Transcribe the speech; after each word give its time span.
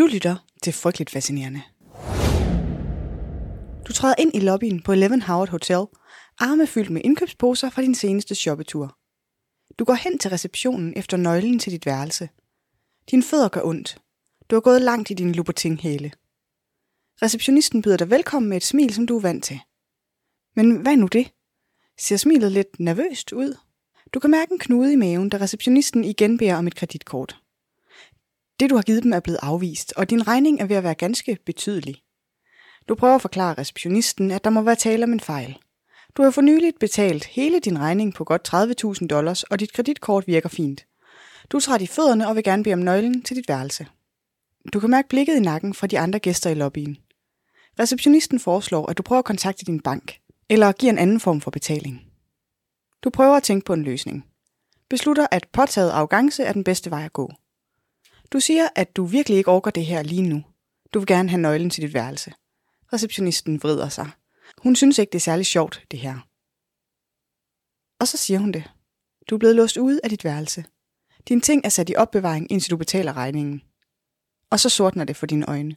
Du 0.00 0.06
lytter 0.06 0.36
til 0.62 0.72
Frygteligt 0.72 1.10
Fascinerende. 1.10 1.62
Du 3.88 3.92
træder 3.92 4.14
ind 4.18 4.34
i 4.34 4.40
lobbyen 4.40 4.82
på 4.82 4.92
Eleven 4.92 5.22
Howard 5.22 5.48
Hotel, 5.48 5.86
arme 6.38 6.66
fyldt 6.66 6.90
med 6.90 7.00
indkøbsposer 7.04 7.70
fra 7.70 7.82
din 7.82 7.94
seneste 7.94 8.34
shoppetur. 8.34 8.98
Du 9.78 9.84
går 9.84 9.94
hen 9.94 10.18
til 10.18 10.30
receptionen 10.30 10.92
efter 10.96 11.16
nøglen 11.16 11.58
til 11.58 11.72
dit 11.72 11.86
værelse. 11.86 12.28
Dine 13.10 13.22
fødder 13.22 13.48
gør 13.48 13.60
ondt. 13.64 13.98
Du 14.50 14.56
har 14.56 14.60
gået 14.60 14.82
langt 14.82 15.10
i 15.10 15.14
din 15.14 15.34
Louboutin-hæle. 15.34 16.12
Receptionisten 17.22 17.82
byder 17.82 17.96
dig 17.96 18.10
velkommen 18.10 18.48
med 18.48 18.56
et 18.56 18.64
smil, 18.64 18.94
som 18.94 19.06
du 19.06 19.16
er 19.16 19.20
vant 19.20 19.44
til. 19.44 19.60
Men 20.56 20.76
hvad 20.76 20.96
nu 20.96 21.06
det? 21.06 21.32
Ser 21.98 22.16
smilet 22.16 22.52
lidt 22.52 22.80
nervøst 22.80 23.32
ud? 23.32 23.56
Du 24.14 24.20
kan 24.20 24.30
mærke 24.30 24.52
en 24.52 24.58
knude 24.58 24.92
i 24.92 24.96
maven, 24.96 25.28
da 25.28 25.36
receptionisten 25.36 26.04
igen 26.04 26.38
beder 26.38 26.56
om 26.56 26.66
et 26.66 26.74
kreditkort. 26.74 27.39
Det, 28.60 28.70
du 28.70 28.74
har 28.74 28.82
givet 28.82 29.02
dem, 29.02 29.12
er 29.12 29.20
blevet 29.20 29.38
afvist, 29.42 29.92
og 29.96 30.10
din 30.10 30.28
regning 30.28 30.60
er 30.60 30.66
ved 30.66 30.76
at 30.76 30.82
være 30.82 30.94
ganske 30.94 31.38
betydelig. 31.46 32.02
Du 32.88 32.94
prøver 32.94 33.14
at 33.14 33.22
forklare 33.22 33.54
receptionisten, 33.58 34.30
at 34.30 34.44
der 34.44 34.50
må 34.50 34.62
være 34.62 34.76
tale 34.76 35.04
om 35.04 35.12
en 35.12 35.20
fejl. 35.20 35.58
Du 36.16 36.22
har 36.22 36.30
for 36.30 36.40
nyligt 36.40 36.78
betalt 36.78 37.24
hele 37.24 37.60
din 37.60 37.78
regning 37.78 38.14
på 38.14 38.24
godt 38.24 38.54
30.000 39.00 39.06
dollars, 39.06 39.42
og 39.42 39.60
dit 39.60 39.72
kreditkort 39.72 40.26
virker 40.26 40.48
fint. 40.48 40.86
Du 41.50 41.56
er 41.56 41.60
træt 41.60 41.82
i 41.82 41.86
fødderne 41.86 42.28
og 42.28 42.36
vil 42.36 42.44
gerne 42.44 42.62
bede 42.62 42.72
om 42.72 42.78
nøglen 42.78 43.22
til 43.22 43.36
dit 43.36 43.48
værelse. 43.48 43.86
Du 44.72 44.80
kan 44.80 44.90
mærke 44.90 45.08
blikket 45.08 45.36
i 45.36 45.40
nakken 45.40 45.74
fra 45.74 45.86
de 45.86 45.98
andre 45.98 46.18
gæster 46.18 46.50
i 46.50 46.54
lobbyen. 46.54 46.98
Receptionisten 47.78 48.40
foreslår, 48.40 48.90
at 48.90 48.98
du 48.98 49.02
prøver 49.02 49.18
at 49.18 49.24
kontakte 49.24 49.64
din 49.64 49.80
bank, 49.80 50.18
eller 50.48 50.72
giver 50.72 50.92
en 50.92 50.98
anden 50.98 51.20
form 51.20 51.40
for 51.40 51.50
betaling. 51.50 52.02
Du 53.04 53.10
prøver 53.10 53.36
at 53.36 53.42
tænke 53.42 53.64
på 53.64 53.72
en 53.72 53.82
løsning. 53.82 54.24
Beslutter, 54.88 55.26
at 55.30 55.48
påtaget 55.52 55.90
arrogance 55.90 56.42
er 56.42 56.52
den 56.52 56.64
bedste 56.64 56.90
vej 56.90 57.04
at 57.04 57.12
gå. 57.12 57.32
Du 58.32 58.40
siger, 58.40 58.68
at 58.76 58.96
du 58.96 59.04
virkelig 59.04 59.38
ikke 59.38 59.50
orker 59.50 59.70
det 59.70 59.86
her 59.86 60.02
lige 60.02 60.22
nu. 60.22 60.44
Du 60.94 60.98
vil 60.98 61.06
gerne 61.06 61.28
have 61.28 61.40
nøglen 61.40 61.70
til 61.70 61.82
dit 61.82 61.94
værelse. 61.94 62.32
Receptionisten 62.92 63.62
vrider 63.62 63.88
sig. 63.88 64.10
Hun 64.58 64.76
synes 64.76 64.98
ikke, 64.98 65.10
det 65.10 65.18
er 65.18 65.20
særlig 65.20 65.46
sjovt, 65.46 65.84
det 65.90 65.98
her. 65.98 66.18
Og 68.00 68.08
så 68.08 68.16
siger 68.16 68.38
hun 68.38 68.52
det. 68.52 68.70
Du 69.30 69.34
er 69.34 69.38
blevet 69.38 69.56
låst 69.56 69.76
ude 69.76 70.00
af 70.04 70.10
dit 70.10 70.24
værelse. 70.24 70.64
Dine 71.28 71.40
ting 71.40 71.64
er 71.64 71.68
sat 71.68 71.90
i 71.90 71.94
opbevaring, 71.96 72.52
indtil 72.52 72.70
du 72.70 72.76
betaler 72.76 73.16
regningen. 73.16 73.62
Og 74.50 74.60
så 74.60 74.68
sortner 74.68 75.04
det 75.04 75.16
for 75.16 75.26
dine 75.26 75.48
øjne. 75.48 75.76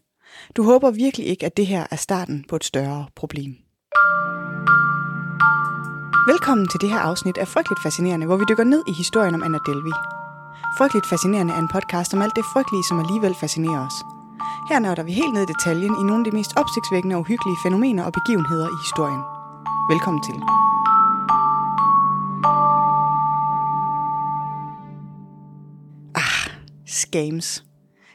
Du 0.56 0.64
håber 0.64 0.92
virkelig 0.92 1.28
ikke, 1.28 1.46
at 1.46 1.58
det 1.58 1.68
her 1.68 1.88
er 1.92 1.96
starten 1.96 2.46
på 2.50 2.56
et 2.56 2.64
større 2.64 3.08
problem. 3.16 3.56
Velkommen 6.28 6.68
til 6.68 6.82
det 6.82 6.90
her 6.90 7.00
afsnit 7.00 7.38
af 7.38 7.48
Frygteligt 7.48 7.84
Fascinerende, 7.84 8.26
hvor 8.26 8.38
vi 8.38 8.46
dykker 8.50 8.64
ned 8.64 8.84
i 8.88 8.92
historien 8.92 9.36
om 9.36 9.44
Anna 9.44 9.60
Delvey. 9.66 10.23
Frygteligt 10.78 11.08
Fascinerende 11.08 11.54
er 11.54 11.58
en 11.58 11.68
podcast 11.68 12.14
om 12.14 12.22
alt 12.22 12.36
det 12.36 12.46
frygtelige, 12.54 12.84
som 12.84 13.00
alligevel 13.00 13.36
fascinerer 13.36 13.86
os. 13.88 13.98
Her 14.70 14.80
nørder 14.80 15.04
vi 15.04 15.12
helt 15.12 15.34
ned 15.34 15.44
i 15.44 15.54
detaljen 15.54 15.94
i 16.00 16.04
nogle 16.04 16.22
af 16.22 16.32
de 16.32 16.38
mest 16.38 16.52
opsigtsvækkende 16.58 17.16
og 17.16 17.20
uhyggelige 17.22 17.58
fænomener 17.64 18.04
og 18.04 18.14
begivenheder 18.14 18.68
i 18.76 18.78
historien. 18.86 19.24
Velkommen 19.92 20.24
til. 20.28 20.38
Ah, 26.24 26.44
scams. 26.86 27.66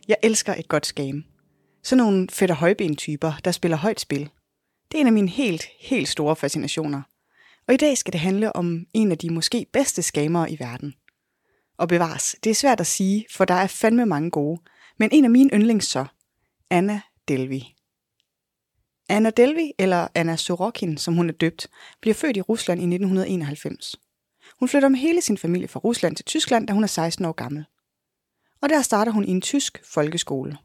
Jeg 0.09 0.17
elsker 0.22 0.55
et 0.55 0.69
godt 0.69 0.87
scam. 0.87 1.25
Sådan 1.83 2.05
nogle 2.05 2.28
fedt 2.31 2.50
højben 2.50 2.97
typer, 2.97 3.33
der 3.45 3.50
spiller 3.50 3.77
højt 3.77 4.00
spil. 4.00 4.31
Det 4.93 4.98
er 4.98 5.00
en 5.00 5.06
af 5.06 5.12
mine 5.12 5.28
helt, 5.28 5.65
helt 5.81 6.09
store 6.09 6.37
fascinationer. 6.37 7.03
Og 7.69 7.75
i 7.75 7.77
dag 7.77 7.98
skal 7.98 8.12
det 8.12 8.20
handle 8.20 8.56
om 8.56 8.84
en 8.95 9.12
af 9.12 9.19
de 9.19 9.31
måske 9.31 9.67
bedste 9.72 10.03
skamere 10.03 10.50
i 10.50 10.56
verden. 10.59 10.95
Og 11.79 11.89
bevares, 11.89 12.37
det 12.45 12.51
er 12.51 12.55
svært 12.55 12.81
at 12.81 12.87
sige, 12.87 13.27
for 13.31 13.45
der 13.45 13.55
er 13.55 13.67
fandme 13.67 14.07
mange 14.07 14.31
gode. 14.31 14.61
Men 14.98 15.09
en 15.12 15.25
af 15.25 15.31
mine 15.31 15.51
yndlings 15.55 15.87
så, 15.87 16.07
Anna 16.71 17.01
Delvi. 17.29 17.75
Anna 19.09 19.31
Delvi, 19.31 19.73
eller 19.79 20.09
Anna 20.15 20.37
Sorokin, 20.37 20.97
som 20.97 21.15
hun 21.15 21.29
er 21.29 21.33
døbt, 21.33 21.69
bliver 22.01 22.15
født 22.15 22.37
i 22.37 22.41
Rusland 22.41 22.81
i 22.81 22.84
1991. 22.84 23.97
Hun 24.59 24.69
flytter 24.69 24.89
med 24.89 24.99
hele 24.99 25.21
sin 25.21 25.39
familie 25.39 25.69
fra 25.69 25.81
Rusland 25.81 26.16
til 26.16 26.25
Tyskland, 26.25 26.66
da 26.66 26.72
hun 26.72 26.83
er 26.83 26.87
16 26.87 27.25
år 27.25 27.33
gammel. 27.33 27.65
Og 28.60 28.69
der 28.69 28.83
starter 28.83 29.12
hun 29.12 29.25
i 29.25 29.31
en 29.31 29.41
tysk 29.41 29.83
folkeskole. 29.84 30.59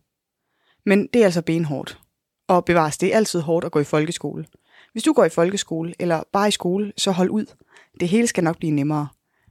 Men 0.85 1.07
det 1.07 1.21
er 1.21 1.25
altså 1.25 1.41
benhårdt. 1.41 1.99
Og 2.47 2.65
bevares, 2.65 2.97
det 2.97 3.13
er 3.13 3.17
altid 3.17 3.39
hårdt 3.39 3.65
at 3.65 3.71
gå 3.71 3.79
i 3.79 3.83
folkeskole. 3.83 4.45
Hvis 4.91 5.03
du 5.03 5.13
går 5.13 5.25
i 5.25 5.29
folkeskole, 5.29 5.93
eller 5.99 6.23
bare 6.31 6.47
i 6.47 6.51
skole, 6.51 6.93
så 6.97 7.11
hold 7.11 7.29
ud. 7.29 7.45
Det 7.99 8.09
hele 8.09 8.27
skal 8.27 8.43
nok 8.43 8.57
blive 8.57 8.71
nemmere. 8.71 9.07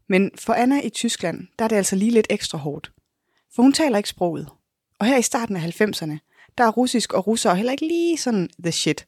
Men 0.09 0.31
for 0.39 0.53
Anna 0.53 0.81
i 0.81 0.89
Tyskland, 0.89 1.49
der 1.59 1.65
er 1.65 1.69
det 1.69 1.77
altså 1.77 1.97
lige 1.97 2.11
lidt 2.11 2.27
ekstra 2.31 2.59
hårdt. 2.59 2.93
For 3.55 3.63
hun 3.63 3.73
taler 3.73 3.97
ikke 3.97 4.09
sproget. 4.09 4.49
Og 4.99 5.07
her 5.07 5.19
i 5.19 5.23
starten 5.23 5.57
af 5.57 5.81
90'erne, 5.81 6.19
der 6.59 6.65
er 6.65 6.71
russisk 6.71 7.13
og 7.13 7.27
russere 7.27 7.57
heller 7.57 7.73
ikke 7.73 7.87
lige 7.87 8.19
sådan 8.19 8.51
the 8.62 8.73
shit. 8.73 9.07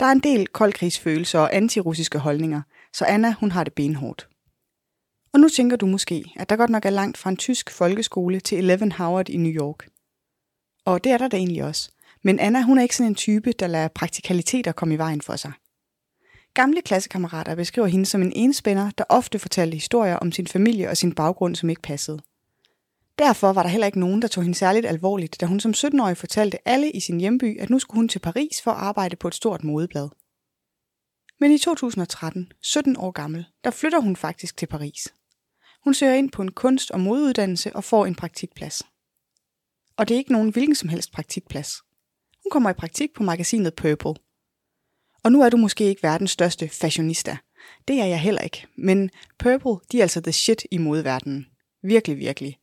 Der 0.00 0.06
er 0.06 0.12
en 0.12 0.20
del 0.20 0.46
koldkrigsfølelser 0.46 1.38
og 1.38 1.56
antirussiske 1.56 2.18
holdninger, 2.18 2.62
så 2.92 3.04
Anna 3.04 3.34
hun 3.40 3.50
har 3.50 3.64
det 3.64 3.72
benhårdt. 3.72 4.28
Og 5.32 5.40
nu 5.40 5.48
tænker 5.48 5.76
du 5.76 5.86
måske, 5.86 6.24
at 6.36 6.50
der 6.50 6.56
godt 6.56 6.70
nok 6.70 6.84
er 6.84 6.90
langt 6.90 7.18
fra 7.18 7.30
en 7.30 7.36
tysk 7.36 7.70
folkeskole 7.70 8.40
til 8.40 8.58
Eleven 8.58 8.92
Howard 8.92 9.28
i 9.28 9.36
New 9.36 9.52
York. 9.52 9.88
Og 10.84 11.04
det 11.04 11.12
er 11.12 11.18
der 11.18 11.28
da 11.28 11.36
egentlig 11.36 11.64
også. 11.64 11.90
Men 12.22 12.40
Anna 12.40 12.62
hun 12.62 12.78
er 12.78 12.82
ikke 12.82 12.96
sådan 12.96 13.10
en 13.10 13.14
type, 13.14 13.52
der 13.52 13.66
lader 13.66 13.88
praktikaliteter 13.88 14.72
komme 14.72 14.94
i 14.94 14.98
vejen 14.98 15.22
for 15.22 15.36
sig. 15.36 15.52
Gamle 16.58 16.82
klassekammerater 16.82 17.54
beskriver 17.54 17.88
hende 17.88 18.06
som 18.06 18.22
en 18.22 18.32
enspænder, 18.36 18.90
der 18.98 19.04
ofte 19.08 19.38
fortalte 19.38 19.74
historier 19.74 20.16
om 20.16 20.32
sin 20.32 20.46
familie 20.46 20.88
og 20.90 20.96
sin 20.96 21.14
baggrund, 21.14 21.56
som 21.56 21.70
ikke 21.70 21.82
passede. 21.82 22.20
Derfor 23.18 23.52
var 23.52 23.62
der 23.62 23.70
heller 23.70 23.86
ikke 23.86 24.00
nogen, 24.00 24.22
der 24.22 24.28
tog 24.28 24.42
hende 24.44 24.58
særligt 24.58 24.86
alvorligt, 24.86 25.40
da 25.40 25.46
hun 25.46 25.60
som 25.60 25.70
17-årig 25.76 26.16
fortalte 26.16 26.68
alle 26.68 26.90
i 26.90 27.00
sin 27.00 27.20
hjemby, 27.20 27.60
at 27.60 27.70
nu 27.70 27.78
skulle 27.78 27.98
hun 27.98 28.08
til 28.08 28.18
Paris 28.18 28.62
for 28.62 28.70
at 28.70 28.76
arbejde 28.76 29.16
på 29.16 29.28
et 29.28 29.34
stort 29.34 29.64
modeblad. 29.64 30.08
Men 31.40 31.52
i 31.52 31.58
2013, 31.58 32.52
17 32.62 32.96
år 32.96 33.10
gammel, 33.10 33.46
der 33.64 33.70
flytter 33.70 34.00
hun 34.00 34.16
faktisk 34.16 34.56
til 34.56 34.66
Paris. 34.66 35.14
Hun 35.84 35.94
søger 35.94 36.14
ind 36.14 36.30
på 36.30 36.42
en 36.42 36.52
kunst- 36.52 36.90
og 36.90 37.00
modeuddannelse 37.00 37.76
og 37.76 37.84
får 37.84 38.06
en 38.06 38.14
praktikplads. 38.14 38.82
Og 39.96 40.08
det 40.08 40.14
er 40.14 40.18
ikke 40.18 40.32
nogen 40.32 40.50
hvilken 40.52 40.74
som 40.74 40.88
helst 40.88 41.12
praktikplads. 41.12 41.72
Hun 42.44 42.50
kommer 42.50 42.70
i 42.70 42.74
praktik 42.74 43.14
på 43.14 43.22
magasinet 43.22 43.74
Purple. 43.74 44.14
Og 45.24 45.32
nu 45.32 45.42
er 45.42 45.48
du 45.48 45.56
måske 45.56 45.84
ikke 45.84 46.02
verdens 46.02 46.30
største 46.30 46.68
fashionista. 46.68 47.36
Det 47.88 48.00
er 48.00 48.04
jeg 48.04 48.20
heller 48.20 48.42
ikke. 48.42 48.66
Men 48.76 49.10
Purple, 49.38 49.76
de 49.92 49.98
er 49.98 50.02
altså 50.02 50.20
the 50.20 50.32
shit 50.32 50.66
i 50.70 50.78
modeverdenen. 50.78 51.46
Virkelig, 51.82 52.18
virkelig. 52.18 52.58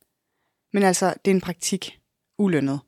Men 0.72 0.82
altså, 0.82 1.14
det 1.24 1.30
er 1.30 1.34
en 1.34 1.40
praktik. 1.40 1.98
Ulønnet. 2.38 2.80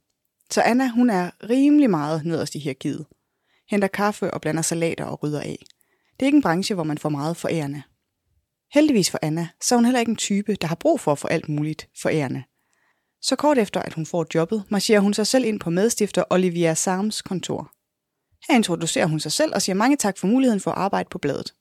Så 0.51 0.63
Anna, 0.63 0.89
hun 0.89 1.11
er 1.11 1.31
rimelig 1.51 1.91
meget 1.91 2.25
nederst 2.25 2.55
i 2.55 2.59
hierarkiet. 2.59 3.07
Henter 3.71 3.89
kaffe 3.89 4.31
og 4.31 4.41
blander 4.41 4.63
salater 4.63 5.05
og 5.05 5.23
rydder 5.23 5.41
af. 5.41 5.65
Det 6.13 6.23
er 6.23 6.27
ikke 6.27 6.37
en 6.37 6.43
branche, 6.43 6.75
hvor 6.75 6.85
man 6.85 6.99
får 6.99 7.09
meget 7.09 7.37
forærende. 7.37 7.83
Heldigvis 8.73 9.11
for 9.11 9.19
Anna, 9.23 9.49
så 9.61 9.75
er 9.75 9.77
hun 9.77 9.85
heller 9.85 10.01
ikke 10.01 10.11
en 10.11 10.17
type, 10.17 10.55
der 10.55 10.67
har 10.67 10.75
brug 10.75 11.01
for 11.01 11.13
at 11.13 11.19
få 11.19 11.29
alt 11.29 11.49
muligt 11.49 11.89
forærende. 12.03 12.45
Så 13.23 13.37
kort 13.37 13.59
efter, 13.59 13.83
at 13.83 13.95
hun 13.95 14.07
får 14.07 14.27
jobbet, 14.35 14.65
marcherer 14.69 15.01
hun 15.01 15.15
sig 15.15 15.27
selv 15.27 15.45
ind 15.45 15.61
på 15.61 15.71
medstifter 15.71 16.25
Olivia 16.31 16.75
Sams 16.75 17.23
kontor. 17.23 17.73
Her 18.49 18.55
introducerer 18.55 19.07
hun 19.07 19.21
sig 19.21 19.33
selv 19.33 19.55
og 19.55 19.63
siger 19.63 19.77
mange 19.77 19.97
tak 19.97 20.19
for 20.19 20.27
muligheden 20.27 20.61
for 20.61 20.71
at 20.71 20.79
arbejde 20.79 21.09
på 21.11 21.19
bladet. 21.19 21.55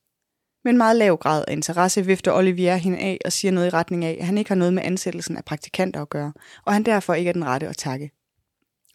Med 0.64 0.72
en 0.72 0.78
meget 0.78 0.96
lav 0.96 1.18
grad 1.18 1.44
af 1.48 1.52
interesse 1.52 2.06
vifter 2.06 2.32
Olivier 2.32 2.76
hende 2.76 2.98
af 2.98 3.18
og 3.26 3.34
siger 3.34 3.52
noget 3.52 3.68
i 3.68 3.70
retning 3.70 4.06
af, 4.06 4.18
at 4.20 4.26
han 4.26 4.38
ikke 4.38 4.50
har 4.50 4.56
noget 4.56 4.74
med 4.74 4.84
ansættelsen 4.84 5.38
af 5.38 5.46
praktikanter 5.46 6.02
at 6.02 6.10
gøre, 6.10 6.34
og 6.66 6.74
han 6.74 6.84
derfor 6.84 7.14
ikke 7.14 7.30
er 7.30 7.34
den 7.34 7.46
rette 7.46 7.68
at 7.68 7.78
takke. 7.78 8.12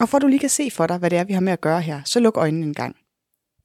Og 0.01 0.09
for 0.09 0.17
at 0.17 0.23
du 0.23 0.27
lige 0.27 0.41
kan 0.41 0.49
se 0.49 0.71
for 0.71 0.87
dig, 0.87 0.99
hvad 0.99 1.11
det 1.11 1.19
er, 1.19 1.25
vi 1.25 1.33
har 1.33 1.41
med 1.41 1.53
at 1.53 1.61
gøre 1.61 1.81
her, 1.81 2.03
så 2.05 2.21
luk 2.21 2.37
øjnene 2.37 2.67
en 2.67 2.75
gang. 2.75 2.97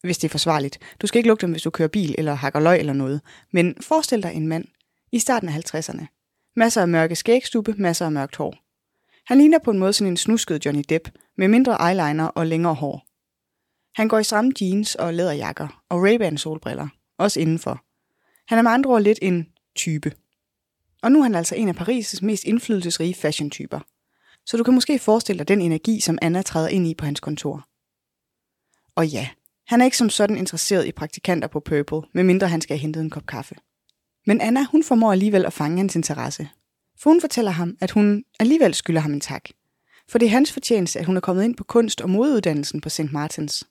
Hvis 0.02 0.18
det 0.18 0.28
er 0.28 0.30
forsvarligt. 0.30 0.80
Du 1.02 1.08
skal 1.08 1.20
ikke 1.20 1.28
lukke 1.28 1.42
dem, 1.42 1.52
hvis 1.52 1.62
du 1.62 1.70
kører 1.70 1.88
bil 1.88 2.16
eller 2.18 2.34
hakker 2.34 2.60
løg 2.60 2.80
eller 2.80 2.94
noget. 2.94 3.22
Men 3.52 3.76
forestil 3.82 4.24
dig 4.24 4.34
en 4.34 4.48
mand 4.48 4.66
i 5.12 5.20
starten 5.20 5.50
af 5.50 5.54
50'erne. 5.54 6.06
Masser 6.56 6.82
af 6.82 6.88
mørke 6.88 7.16
skægstube, 7.16 7.74
masser 7.78 8.06
af 8.06 8.12
mørkt 8.12 8.36
hår. 8.36 8.56
Han 9.28 9.38
ligner 9.38 9.60
på 9.60 9.72
en 9.72 9.80
måde 9.80 9.94
sådan 9.94 10.14
en 10.14 10.18
snusket 10.18 10.66
Johnny 10.66 10.84
Depp, 10.90 11.10
med 11.38 11.48
mindre 11.48 11.90
eyeliner 11.90 12.26
og 12.26 12.48
længere 12.48 12.74
hår. 12.74 13.07
Han 13.98 14.08
går 14.08 14.20
i 14.20 14.24
stramme 14.24 14.52
jeans 14.62 14.96
og 14.96 15.14
læderjakker 15.14 15.84
og 15.90 16.08
Ray-Ban 16.08 16.38
solbriller, 16.38 16.88
også 17.18 17.40
indenfor. 17.40 17.84
Han 18.48 18.58
er 18.58 18.62
med 18.62 18.72
andre 18.72 18.90
ord 18.90 19.02
lidt 19.02 19.20
en 19.22 19.48
type. 19.76 20.12
Og 21.04 21.12
nu 21.12 21.20
er 21.20 21.24
han 21.24 21.36
altså 21.36 21.56
en 21.56 21.70
af 21.70 21.82
Paris' 21.82 22.26
mest 22.26 22.44
indflydelsesrige 22.44 23.14
fashion-typer. 23.14 23.80
Så 24.46 24.58
du 24.58 24.64
kan 24.64 24.74
måske 24.74 25.00
forestille 25.00 25.40
dig 25.40 25.48
den 25.48 25.62
energi, 25.62 26.00
som 26.00 26.18
Anna 26.22 26.42
træder 26.42 26.68
ind 26.68 26.88
i 26.88 26.96
på 26.96 27.06
hans 27.06 27.20
kontor. 27.20 27.68
Og 28.96 29.08
ja, 29.08 29.30
han 29.68 29.82
er 29.82 29.86
ikke 29.86 29.98
som 29.98 30.10
sådan 30.10 30.38
interesseret 30.38 30.88
i 30.88 30.92
praktikanter 30.92 31.48
på 31.48 31.60
Purple, 31.60 32.02
medmindre 32.14 32.48
han 32.48 32.62
skal 32.62 32.78
have 32.78 32.82
hentet 32.82 33.02
en 33.02 33.10
kop 33.10 33.26
kaffe. 33.26 33.56
Men 34.26 34.42
Anna, 34.42 34.66
hun 34.72 34.84
formår 34.84 35.12
alligevel 35.12 35.46
at 35.46 35.54
fange 35.54 35.78
hans 35.78 35.96
interesse. 35.96 36.50
For 37.00 37.10
hun 37.10 37.22
fortæller 37.22 37.52
ham, 37.52 37.78
at 37.82 37.92
hun 37.92 38.24
alligevel 38.40 38.74
skylder 38.74 39.02
ham 39.02 39.14
en 39.14 39.22
tak. 39.22 39.50
For 40.10 40.18
det 40.18 40.26
er 40.26 40.30
hans 40.30 40.52
fortjeneste, 40.52 41.00
at 41.00 41.06
hun 41.06 41.18
er 41.18 41.22
kommet 41.22 41.44
ind 41.44 41.56
på 41.56 41.64
kunst- 41.64 42.02
og 42.02 42.10
modeuddannelsen 42.10 42.82
på 42.82 42.90
St. 42.90 43.12
Martins. 43.12 43.68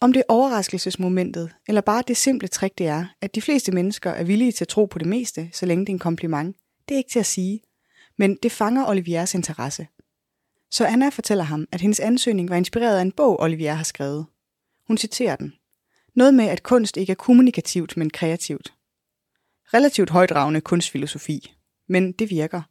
Om 0.00 0.12
det 0.12 0.20
er 0.20 0.32
overraskelsesmomentet, 0.32 1.54
eller 1.68 1.80
bare 1.80 2.02
det 2.08 2.16
simple 2.16 2.48
trick 2.48 2.78
det 2.78 2.86
er, 2.86 3.06
at 3.20 3.34
de 3.34 3.42
fleste 3.42 3.72
mennesker 3.72 4.10
er 4.10 4.24
villige 4.24 4.52
til 4.52 4.64
at 4.64 4.68
tro 4.68 4.84
på 4.84 4.98
det 4.98 5.06
meste, 5.06 5.50
så 5.52 5.66
længe 5.66 5.86
det 5.86 5.88
er 5.88 5.94
en 5.94 5.98
kompliment, 5.98 6.56
det 6.88 6.94
er 6.94 6.98
ikke 6.98 7.10
til 7.10 7.18
at 7.18 7.26
sige. 7.26 7.60
Men 8.18 8.36
det 8.42 8.52
fanger 8.52 8.88
Oliviers 8.88 9.34
interesse. 9.34 9.86
Så 10.70 10.86
Anna 10.86 11.08
fortæller 11.08 11.44
ham, 11.44 11.66
at 11.72 11.80
hendes 11.80 12.00
ansøgning 12.00 12.50
var 12.50 12.56
inspireret 12.56 12.98
af 12.98 13.02
en 13.02 13.12
bog, 13.12 13.40
Olivier 13.40 13.74
har 13.74 13.84
skrevet. 13.84 14.26
Hun 14.86 14.98
citerer 14.98 15.36
den. 15.36 15.54
Noget 16.14 16.34
med, 16.34 16.44
at 16.44 16.62
kunst 16.62 16.96
ikke 16.96 17.10
er 17.10 17.14
kommunikativt, 17.14 17.96
men 17.96 18.10
kreativt. 18.10 18.74
Relativt 19.74 20.10
højdragende 20.10 20.60
kunstfilosofi, 20.60 21.54
men 21.88 22.12
det 22.12 22.30
virker. 22.30 22.62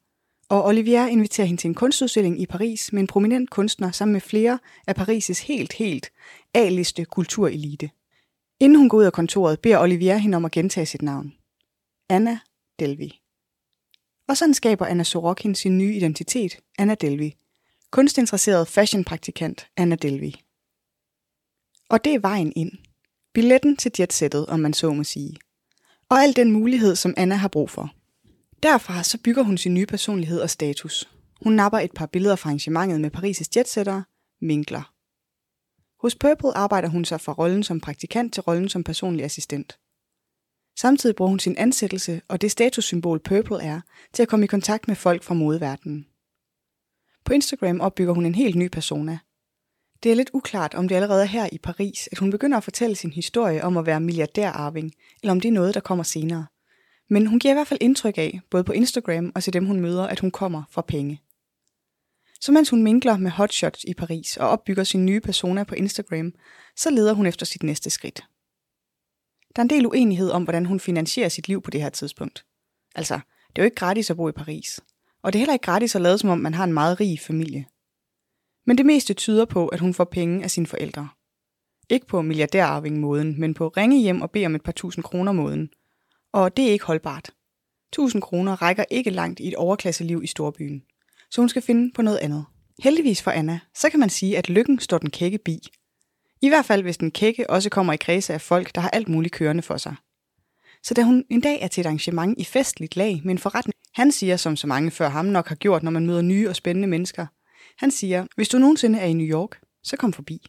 Og 0.50 0.66
Olivier 0.66 1.08
inviterer 1.08 1.48
hende 1.48 1.62
til 1.62 1.68
en 1.68 1.76
kunstudstilling 1.76 2.42
i 2.42 2.46
Paris 2.46 2.94
med 2.94 3.02
en 3.02 3.08
prominent 3.08 3.50
kunstner 3.50 3.92
sammen 3.92 4.14
med 4.14 4.22
flere 4.22 4.60
af 4.88 4.98
Paris' 5.00 5.46
helt, 5.46 5.74
helt 5.74 6.12
A-liste 6.54 7.06
kulturelite. 7.06 7.90
Inden 8.60 8.78
hun 8.78 8.90
går 8.90 8.98
ud 8.98 9.04
af 9.04 9.14
kontoret, 9.14 9.60
beder 9.60 9.80
Olivier 9.80 10.18
hende 10.18 10.36
om 10.36 10.46
at 10.46 10.52
gentage 10.52 10.86
sit 10.86 11.02
navn. 11.02 11.34
Anna 12.10 12.40
Delvi. 12.80 13.22
Og 14.28 14.38
sådan 14.38 14.54
skaber 14.54 14.86
Anna 14.86 15.04
Sorokin 15.04 15.56
sin 15.56 15.78
nye 15.78 15.96
identitet, 15.96 16.60
Anna 16.78 16.96
Delvi. 16.96 17.36
Kunstinteresseret 17.92 18.68
fashionpraktikant 18.68 19.68
Anna 19.78 19.96
Delvi. 19.96 20.44
Og 21.90 22.04
det 22.04 22.14
er 22.14 22.20
vejen 22.20 22.54
ind. 22.56 22.72
Billetten 23.34 23.78
til 23.78 23.92
jetsættet, 24.00 24.46
om 24.46 24.60
man 24.60 24.74
så 24.74 24.94
må 24.94 25.04
sige. 25.04 25.38
Og 26.10 26.24
al 26.24 26.36
den 26.36 26.52
mulighed, 26.52 26.96
som 26.96 27.14
Anna 27.18 27.36
har 27.36 27.48
brug 27.48 27.70
for. 27.70 27.94
Derfra 28.63 29.04
så 29.04 29.18
bygger 29.24 29.44
hun 29.44 29.57
sin 29.57 29.74
nye 29.74 29.86
personlighed 29.86 30.42
og 30.42 30.50
status. 30.50 31.10
Hun 31.44 31.54
napper 31.54 31.80
et 31.80 31.92
par 31.92 32.06
billeder 32.06 32.36
fra 32.36 32.50
arrangementet 32.50 33.02
med 33.02 33.16
Paris' 33.16 33.50
jetsættere, 33.56 34.04
Minkler. 34.42 34.94
Hos 36.02 36.16
Purple 36.16 36.57
arbejder 36.57 36.88
hun 36.88 37.06
sig 37.06 37.22
fra 37.22 37.34
rollen 37.34 37.63
som 37.63 37.80
praktikant 37.80 38.34
til 38.34 38.44
rollen 38.44 38.69
som 38.69 38.84
personlig 38.84 39.25
assistent. 39.25 39.80
Samtidig 40.80 41.16
bruger 41.16 41.30
hun 41.30 41.40
sin 41.40 41.57
ansættelse 41.57 42.22
og 42.28 42.42
det 42.42 42.52
statussymbol 42.52 43.19
Purple 43.19 43.63
er 43.63 43.81
til 44.13 44.24
at 44.24 44.30
komme 44.30 44.44
i 44.44 44.48
kontakt 44.48 44.88
med 44.88 44.96
folk 44.96 45.24
fra 45.24 45.34
modeverdenen. 45.34 46.08
På 47.25 47.34
Instagram 47.34 47.81
opbygger 47.81 48.13
hun 48.13 48.25
en 48.25 48.36
helt 48.36 48.56
ny 48.56 48.68
persona. 48.68 49.19
Det 50.04 50.12
er 50.12 50.16
lidt 50.16 50.30
uklart, 50.34 50.74
om 50.74 50.88
det 50.88 50.96
allerede 50.96 51.22
er 51.22 51.28
her 51.28 51.50
i 51.51 51.58
Paris, 51.58 52.10
at 52.12 52.18
hun 52.18 52.31
begynder 52.31 52.58
at 52.58 52.63
fortælle 52.63 52.96
sin 52.96 53.12
historie 53.12 53.63
om 53.63 53.78
at 53.78 53.86
være 53.86 54.00
milliardærarving, 54.00 54.92
eller 55.22 55.31
om 55.31 55.42
det 55.42 55.50
er 55.50 55.54
noget, 55.54 55.74
der 55.74 55.80
kommer 55.80 56.04
senere. 56.04 56.46
Men 57.10 57.28
hun 57.28 57.40
giver 57.40 57.54
i 57.54 57.56
hvert 57.56 57.68
fald 57.68 57.81
indtryk 57.81 58.18
af, 58.18 58.42
både 58.50 58.63
på 58.63 58.72
Instagram 58.72 59.31
og 59.36 59.44
til 59.44 59.54
dem 59.54 59.66
hun 59.66 59.80
møder, 59.80 60.07
at 60.07 60.19
hun 60.19 60.31
kommer 60.31 60.63
fra 60.72 60.81
penge. 60.81 61.22
Så 62.42 62.52
mens 62.52 62.69
hun 62.69 62.84
minkler 62.84 63.18
med 63.18 63.31
hotshots 63.31 63.84
i 63.84 63.94
Paris 63.94 64.38
og 64.38 64.50
opbygger 64.50 64.84
sin 64.84 65.06
nye 65.06 65.19
persona 65.19 65.63
på 65.63 65.75
Instagram, 65.75 66.34
så 66.75 66.90
leder 66.90 67.13
hun 67.13 67.25
efter 67.25 67.46
sit 67.46 67.63
næste 67.63 67.90
skridt. 67.90 68.24
Der 69.56 69.62
er 69.62 69.63
en 69.63 69.69
del 69.69 69.88
uenighed 69.88 70.31
om, 70.31 70.44
hvordan 70.44 70.66
hun 70.66 70.80
finansierer 70.80 71.30
sit 71.30 71.48
liv 71.48 71.62
på 71.62 71.72
det 71.72 71.81
her 71.81 71.90
tidspunkt. 71.90 72.46
Altså, 72.96 73.13
det 73.50 73.58
er 73.58 73.63
jo 73.63 73.66
ikke 73.66 73.75
gratis 73.75 74.10
at 74.10 74.18
bo 74.18 74.30
i 74.30 74.31
Paris. 74.31 74.80
Og 75.24 75.34
det 75.34 75.40
er 75.40 75.42
heller 75.42 75.54
ikke 75.54 75.66
gratis 75.66 75.96
at 75.96 76.01
lade 76.01 76.18
som 76.18 76.30
om, 76.30 76.38
man 76.38 76.54
har 76.54 76.63
en 76.63 76.74
meget 76.74 77.00
rig 77.00 77.19
familie. 77.19 77.66
Men 78.66 78.78
det 78.78 78.86
meste 78.86 79.13
tyder 79.13 79.46
på, 79.46 79.68
at 79.68 79.80
hun 79.80 79.94
får 79.94 80.04
penge 80.04 80.44
af 80.44 80.51
sine 80.51 80.68
forældre. 80.68 81.10
Ikke 81.90 82.08
på 82.08 82.22
milliardærarving-måden, 82.22 83.40
men 83.40 83.54
på 83.54 83.68
ringe 83.68 84.01
hjem 84.01 84.22
og 84.22 84.31
bede 84.31 84.46
om 84.46 84.56
et 84.56 84.63
par 84.63 84.72
tusind 84.72 85.04
kroner 85.04 85.31
måden. 85.31 85.69
Og 86.36 86.58
det 86.58 86.68
er 86.68 86.72
ikke 86.72 86.86
holdbart. 86.86 87.32
1000 87.90 88.22
kroner 88.22 88.62
rækker 88.62 88.86
ikke 88.92 89.10
langt 89.10 89.40
i 89.40 89.48
et 89.48 89.56
overklasseliv 89.56 90.24
i 90.24 90.28
storbyen. 90.28 90.84
Så 91.32 91.42
hun 91.42 91.50
skal 91.50 91.62
finde 91.62 91.92
på 91.96 92.02
noget 92.02 92.18
andet. 92.18 92.46
Heldigvis 92.84 93.22
for 93.22 93.32
Anna, 93.32 93.60
så 93.76 93.90
kan 93.90 94.00
man 94.00 94.10
sige, 94.10 94.38
at 94.38 94.50
lykken 94.50 94.80
står 94.80 94.98
den 94.98 95.10
kække 95.10 95.38
bi. 95.38 95.60
I 96.42 96.50
hvert 96.50 96.66
fald, 96.66 96.82
hvis 96.82 96.98
den 96.98 97.12
kække 97.12 97.50
også 97.50 97.70
kommer 97.70 97.94
i 97.94 97.98
kredse 97.98 98.34
af 98.34 98.42
folk, 98.42 98.76
der 98.76 98.82
har 98.82 98.90
alt 98.90 99.10
muligt 99.10 99.34
kørende 99.34 99.62
for 99.64 99.78
sig. 99.78 99.96
Så 100.84 100.94
da 100.94 101.04
hun 101.04 101.26
en 101.30 101.42
dag 101.42 101.62
er 101.62 101.68
til 101.68 101.82
et 101.82 101.86
arrangement 101.86 102.40
i 102.40 102.44
festligt 102.44 102.96
lag 102.96 103.22
med 103.24 103.32
en 103.32 103.38
forretning, 103.38 103.76
han 103.94 104.12
siger, 104.12 104.38
som 104.38 104.56
så 104.56 104.68
mange 104.68 104.92
før 104.92 105.10
ham 105.10 105.26
nok 105.26 105.48
har 105.48 105.56
gjort, 105.56 105.84
når 105.84 105.92
man 105.92 106.06
møder 106.06 106.22
nye 106.22 106.50
og 106.50 106.56
spændende 106.56 106.88
mennesker, 106.88 107.26
han 107.78 107.92
siger, 107.92 108.28
hvis 108.36 108.50
du 108.50 108.58
nogensinde 108.58 109.00
er 109.00 109.06
i 109.06 109.14
New 109.14 109.28
York, 109.28 109.60
så 109.84 109.98
kom 109.98 110.14
forbi. 110.14 110.48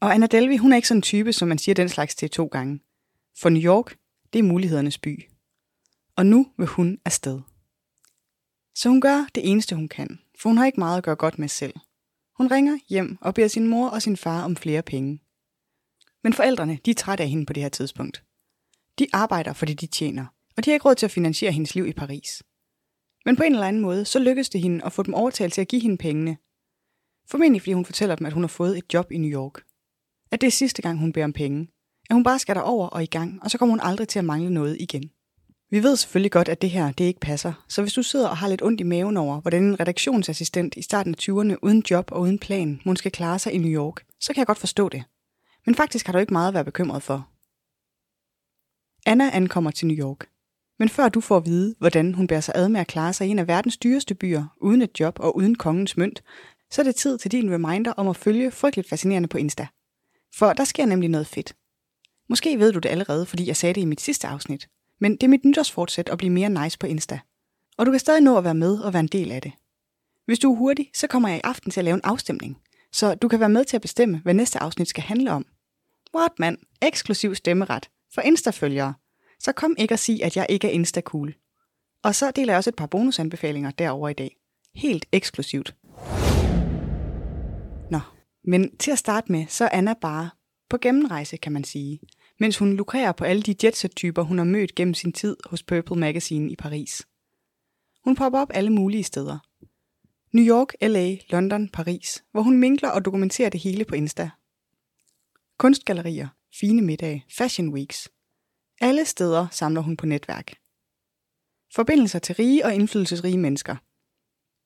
Og 0.00 0.14
Anna 0.14 0.26
Delvi, 0.26 0.56
hun 0.56 0.72
er 0.72 0.76
ikke 0.76 0.88
sådan 0.88 0.98
en 0.98 1.02
type, 1.02 1.32
som 1.32 1.48
man 1.48 1.58
siger 1.58 1.74
den 1.74 1.88
slags 1.88 2.14
til 2.14 2.30
to 2.30 2.46
gange. 2.46 2.80
For 3.36 3.48
New 3.48 3.62
York, 3.62 3.96
det 4.32 4.38
er 4.38 4.42
mulighedernes 4.42 4.98
by. 4.98 5.30
Og 6.16 6.26
nu 6.26 6.46
vil 6.58 6.66
hun 6.66 6.98
afsted. 7.04 7.40
Så 8.74 8.88
hun 8.88 9.00
gør 9.00 9.26
det 9.34 9.50
eneste, 9.50 9.76
hun 9.76 9.88
kan, 9.88 10.18
for 10.38 10.48
hun 10.48 10.58
har 10.58 10.66
ikke 10.66 10.80
meget 10.80 10.98
at 10.98 11.04
gøre 11.04 11.16
godt 11.16 11.38
med 11.38 11.48
selv. 11.48 11.74
Hun 12.36 12.50
ringer 12.50 12.78
hjem 12.88 13.18
og 13.20 13.34
beder 13.34 13.48
sin 13.48 13.68
mor 13.68 13.88
og 13.88 14.02
sin 14.02 14.16
far 14.16 14.44
om 14.44 14.56
flere 14.56 14.82
penge. 14.82 15.20
Men 16.22 16.32
forældrene, 16.32 16.78
de 16.84 16.90
er 16.90 16.94
trætte 16.94 17.24
af 17.24 17.30
hende 17.30 17.46
på 17.46 17.52
det 17.52 17.62
her 17.62 17.70
tidspunkt. 17.70 18.24
De 18.98 19.06
arbejder, 19.12 19.52
fordi 19.52 19.74
de 19.74 19.86
tjener, 19.86 20.26
og 20.56 20.64
de 20.64 20.70
har 20.70 20.74
ikke 20.74 20.88
råd 20.88 20.94
til 20.94 21.06
at 21.06 21.10
finansiere 21.10 21.52
hendes 21.52 21.74
liv 21.74 21.86
i 21.86 21.92
Paris. 21.92 22.42
Men 23.24 23.36
på 23.36 23.42
en 23.42 23.52
eller 23.52 23.66
anden 23.66 23.82
måde, 23.82 24.04
så 24.04 24.18
lykkes 24.18 24.48
det 24.48 24.60
hende 24.62 24.84
at 24.84 24.92
få 24.92 25.02
dem 25.02 25.14
overtalt 25.14 25.52
til 25.52 25.60
at 25.60 25.68
give 25.68 25.82
hende 25.82 25.96
pengene. 25.96 26.36
Formentlig 27.26 27.62
fordi 27.62 27.72
hun 27.72 27.84
fortæller 27.84 28.14
dem, 28.16 28.26
at 28.26 28.32
hun 28.32 28.42
har 28.42 28.48
fået 28.48 28.78
et 28.78 28.94
job 28.94 29.12
i 29.12 29.18
New 29.18 29.30
York. 29.30 29.64
At 30.30 30.40
det 30.40 30.46
er 30.46 30.50
sidste 30.50 30.82
gang, 30.82 30.98
hun 30.98 31.12
beder 31.12 31.24
om 31.24 31.32
penge. 31.32 31.68
At 32.10 32.14
hun 32.14 32.24
bare 32.24 32.38
skal 32.38 32.56
over 32.56 32.88
og 32.88 33.02
i 33.02 33.06
gang, 33.06 33.38
og 33.42 33.50
så 33.50 33.58
kommer 33.58 33.72
hun 33.72 33.80
aldrig 33.82 34.08
til 34.08 34.18
at 34.18 34.24
mangle 34.24 34.50
noget 34.50 34.76
igen. 34.80 35.10
Vi 35.70 35.82
ved 35.82 35.96
selvfølgelig 35.96 36.32
godt, 36.32 36.48
at 36.48 36.62
det 36.62 36.70
her 36.70 36.92
det 36.92 37.04
ikke 37.04 37.20
passer, 37.20 37.64
så 37.68 37.82
hvis 37.82 37.92
du 37.92 38.02
sidder 38.02 38.28
og 38.28 38.36
har 38.36 38.48
lidt 38.48 38.62
ondt 38.62 38.80
i 38.80 38.84
maven 38.84 39.16
over, 39.16 39.40
hvordan 39.40 39.62
en 39.62 39.80
redaktionsassistent 39.80 40.76
i 40.76 40.82
starten 40.82 41.14
af 41.14 41.22
20'erne 41.22 41.56
uden 41.62 41.84
job 41.90 42.12
og 42.12 42.20
uden 42.20 42.38
plan 42.38 42.80
måske 42.84 42.98
skal 42.98 43.12
klare 43.12 43.38
sig 43.38 43.52
i 43.52 43.58
New 43.58 43.70
York, 43.70 44.04
så 44.20 44.32
kan 44.32 44.38
jeg 44.40 44.46
godt 44.46 44.58
forstå 44.58 44.88
det. 44.88 45.04
Men 45.66 45.74
faktisk 45.74 46.06
har 46.06 46.12
du 46.12 46.18
ikke 46.18 46.32
meget 46.32 46.48
at 46.48 46.54
være 46.54 46.64
bekymret 46.64 47.02
for. 47.02 47.28
Anna 49.06 49.30
ankommer 49.30 49.70
til 49.70 49.86
New 49.86 49.96
York. 49.96 50.26
Men 50.78 50.88
før 50.88 51.08
du 51.08 51.20
får 51.20 51.36
at 51.36 51.46
vide, 51.46 51.74
hvordan 51.78 52.14
hun 52.14 52.26
bærer 52.26 52.40
sig 52.40 52.54
ad 52.56 52.68
med 52.68 52.80
at 52.80 52.86
klare 52.86 53.12
sig 53.12 53.26
i 53.26 53.30
en 53.30 53.38
af 53.38 53.48
verdens 53.48 53.76
dyreste 53.76 54.14
byer, 54.14 54.44
uden 54.60 54.82
et 54.82 55.00
job 55.00 55.20
og 55.20 55.36
uden 55.36 55.54
kongens 55.54 55.96
mønt, 55.96 56.22
så 56.70 56.82
er 56.82 56.84
det 56.84 56.94
tid 56.94 57.18
til 57.18 57.32
din 57.32 57.52
reminder 57.52 57.92
om 57.92 58.08
at 58.08 58.16
følge 58.16 58.50
frygteligt 58.50 58.88
fascinerende 58.88 59.28
på 59.28 59.38
Insta. 59.38 59.66
For 60.36 60.52
der 60.52 60.64
sker 60.64 60.86
nemlig 60.86 61.08
noget 61.08 61.26
fedt. 61.26 61.54
Måske 62.28 62.58
ved 62.58 62.72
du 62.72 62.78
det 62.78 62.88
allerede, 62.88 63.26
fordi 63.26 63.46
jeg 63.46 63.56
sagde 63.56 63.74
det 63.74 63.80
i 63.80 63.84
mit 63.84 64.00
sidste 64.00 64.26
afsnit. 64.26 64.68
Men 65.00 65.12
det 65.12 65.22
er 65.22 65.28
mit 65.28 65.44
nytårsfortsæt 65.44 66.08
at 66.08 66.18
blive 66.18 66.30
mere 66.30 66.62
nice 66.62 66.78
på 66.78 66.86
Insta. 66.86 67.20
Og 67.76 67.86
du 67.86 67.90
kan 67.90 68.00
stadig 68.00 68.20
nå 68.20 68.38
at 68.38 68.44
være 68.44 68.54
med 68.54 68.78
og 68.78 68.92
være 68.92 69.00
en 69.00 69.06
del 69.06 69.32
af 69.32 69.42
det. 69.42 69.52
Hvis 70.26 70.38
du 70.38 70.52
er 70.52 70.56
hurtig, 70.56 70.90
så 70.94 71.06
kommer 71.06 71.28
jeg 71.28 71.38
i 71.38 71.40
aften 71.44 71.70
til 71.70 71.80
at 71.80 71.84
lave 71.84 71.94
en 71.94 72.00
afstemning. 72.04 72.58
Så 72.92 73.14
du 73.14 73.28
kan 73.28 73.40
være 73.40 73.48
med 73.48 73.64
til 73.64 73.76
at 73.76 73.82
bestemme, 73.82 74.20
hvad 74.22 74.34
næste 74.34 74.62
afsnit 74.62 74.88
skal 74.88 75.02
handle 75.02 75.32
om. 75.32 75.46
What 76.14 76.32
man? 76.38 76.58
Eksklusiv 76.82 77.34
stemmeret. 77.34 77.88
For 78.14 78.20
Insta-følgere. 78.20 78.94
Så 79.40 79.52
kom 79.52 79.74
ikke 79.78 79.94
og 79.94 79.98
sig, 79.98 80.22
at 80.22 80.36
jeg 80.36 80.46
ikke 80.48 80.68
er 80.68 80.72
Insta-cool. 80.72 81.32
Og 82.02 82.14
så 82.14 82.30
deler 82.30 82.52
jeg 82.52 82.58
også 82.58 82.70
et 82.70 82.76
par 82.76 82.86
bonusanbefalinger 82.86 83.70
derover 83.70 84.08
i 84.08 84.12
dag. 84.12 84.36
Helt 84.74 85.06
eksklusivt. 85.12 85.74
Nå, 87.90 88.00
men 88.44 88.76
til 88.76 88.90
at 88.90 88.98
starte 88.98 89.32
med, 89.32 89.46
så 89.48 89.64
er 89.64 89.68
Anna 89.72 89.94
bare 90.00 90.30
på 90.70 90.78
gennemrejse, 90.78 91.36
kan 91.36 91.52
man 91.52 91.64
sige 91.64 92.00
mens 92.40 92.58
hun 92.58 92.76
lukrerer 92.76 93.12
på 93.12 93.24
alle 93.24 93.42
de 93.42 93.54
jetset-typer, 93.64 94.22
hun 94.22 94.38
har 94.38 94.44
mødt 94.44 94.74
gennem 94.74 94.94
sin 94.94 95.12
tid 95.12 95.36
hos 95.44 95.62
Purple 95.62 95.96
Magazine 95.96 96.50
i 96.50 96.56
Paris. 96.56 97.06
Hun 98.04 98.16
popper 98.16 98.40
op 98.40 98.50
alle 98.54 98.70
mulige 98.70 99.04
steder. 99.04 99.38
New 100.36 100.46
York, 100.46 100.68
LA, 100.82 101.16
London, 101.28 101.68
Paris, 101.68 102.24
hvor 102.32 102.42
hun 102.42 102.58
minkler 102.58 102.90
og 102.90 103.04
dokumenterer 103.04 103.50
det 103.50 103.60
hele 103.60 103.84
på 103.84 103.94
Insta. 103.94 104.30
Kunstgallerier, 105.58 106.28
fine 106.54 106.82
middage, 106.82 107.24
fashion 107.30 107.68
weeks. 107.68 108.08
Alle 108.80 109.04
steder 109.04 109.46
samler 109.50 109.80
hun 109.80 109.96
på 109.96 110.06
netværk. 110.06 110.54
Forbindelser 111.74 112.18
til 112.18 112.34
rige 112.34 112.64
og 112.64 112.74
indflydelsesrige 112.74 113.38
mennesker. 113.38 113.76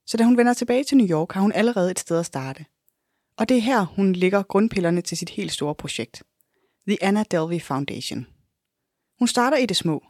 Så 0.07 0.17
da 0.17 0.25
hun 0.25 0.37
vender 0.37 0.55
tilbage 0.55 0.85
til 0.85 0.97
New 0.97 1.11
York, 1.11 1.33
har 1.33 1.41
hun 1.41 1.53
allerede 1.53 1.91
et 1.91 1.99
sted 1.99 2.19
at 2.19 2.27
starte. 2.27 2.65
Og 3.39 3.49
det 3.49 3.57
er 3.57 3.61
her, 3.61 3.85
hun 3.85 4.13
lægger 4.13 4.43
grundpillerne 4.43 5.01
til 5.01 5.17
sit 5.17 5.31
helt 5.31 5.53
store 5.53 5.75
projekt– 5.75 6.23
The 6.89 7.03
Anna 7.03 7.23
Delvey 7.31 7.61
Foundation. 7.61 8.27
Hun 9.19 9.29
starter 9.29 9.57
i 9.57 9.67
det 9.67 9.77
små, 9.77 10.05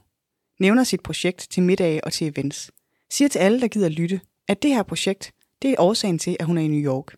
nævner 0.61 0.85
sit 0.85 1.03
projekt 1.03 1.47
til 1.51 1.63
middag 1.63 2.01
og 2.05 2.13
til 2.13 2.27
events, 2.27 2.71
siger 3.11 3.29
til 3.29 3.39
alle, 3.39 3.61
der 3.61 3.69
gider 3.69 3.89
lytte, 3.89 4.21
at 4.49 4.63
det 4.63 4.71
her 4.71 4.83
projekt, 4.83 5.33
det 5.63 5.71
er 5.71 5.77
årsagen 5.79 6.19
til, 6.19 6.37
at 6.41 6.47
hun 6.47 6.59
er 6.59 6.63
i 6.63 6.69
New 6.69 6.93
York. 6.93 7.17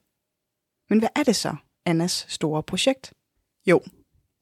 Men 0.89 0.99
hvad 0.99 1.09
er 1.17 1.23
det 1.23 1.37
så, 1.37 1.57
Annas 1.87 2.27
store 2.29 2.63
projekt? 2.63 3.13
Jo, 3.67 3.81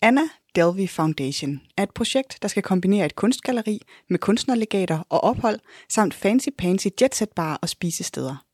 Anna 0.02 0.22
Delvey 0.54 0.88
Foundation 0.88 1.60
er 1.76 1.82
et 1.82 1.94
projekt, 1.94 2.38
der 2.42 2.48
skal 2.48 2.62
kombinere 2.62 3.06
et 3.06 3.16
kunstgalleri 3.16 3.80
med 4.10 4.18
kunstnerlegater 4.18 4.98
og 5.08 5.20
ophold, 5.20 5.60
samt 5.88 6.14
fancy-pansy 6.14 6.88
jetsetbarer 7.00 7.56
og 7.56 7.68
spisesteder. 7.68 8.47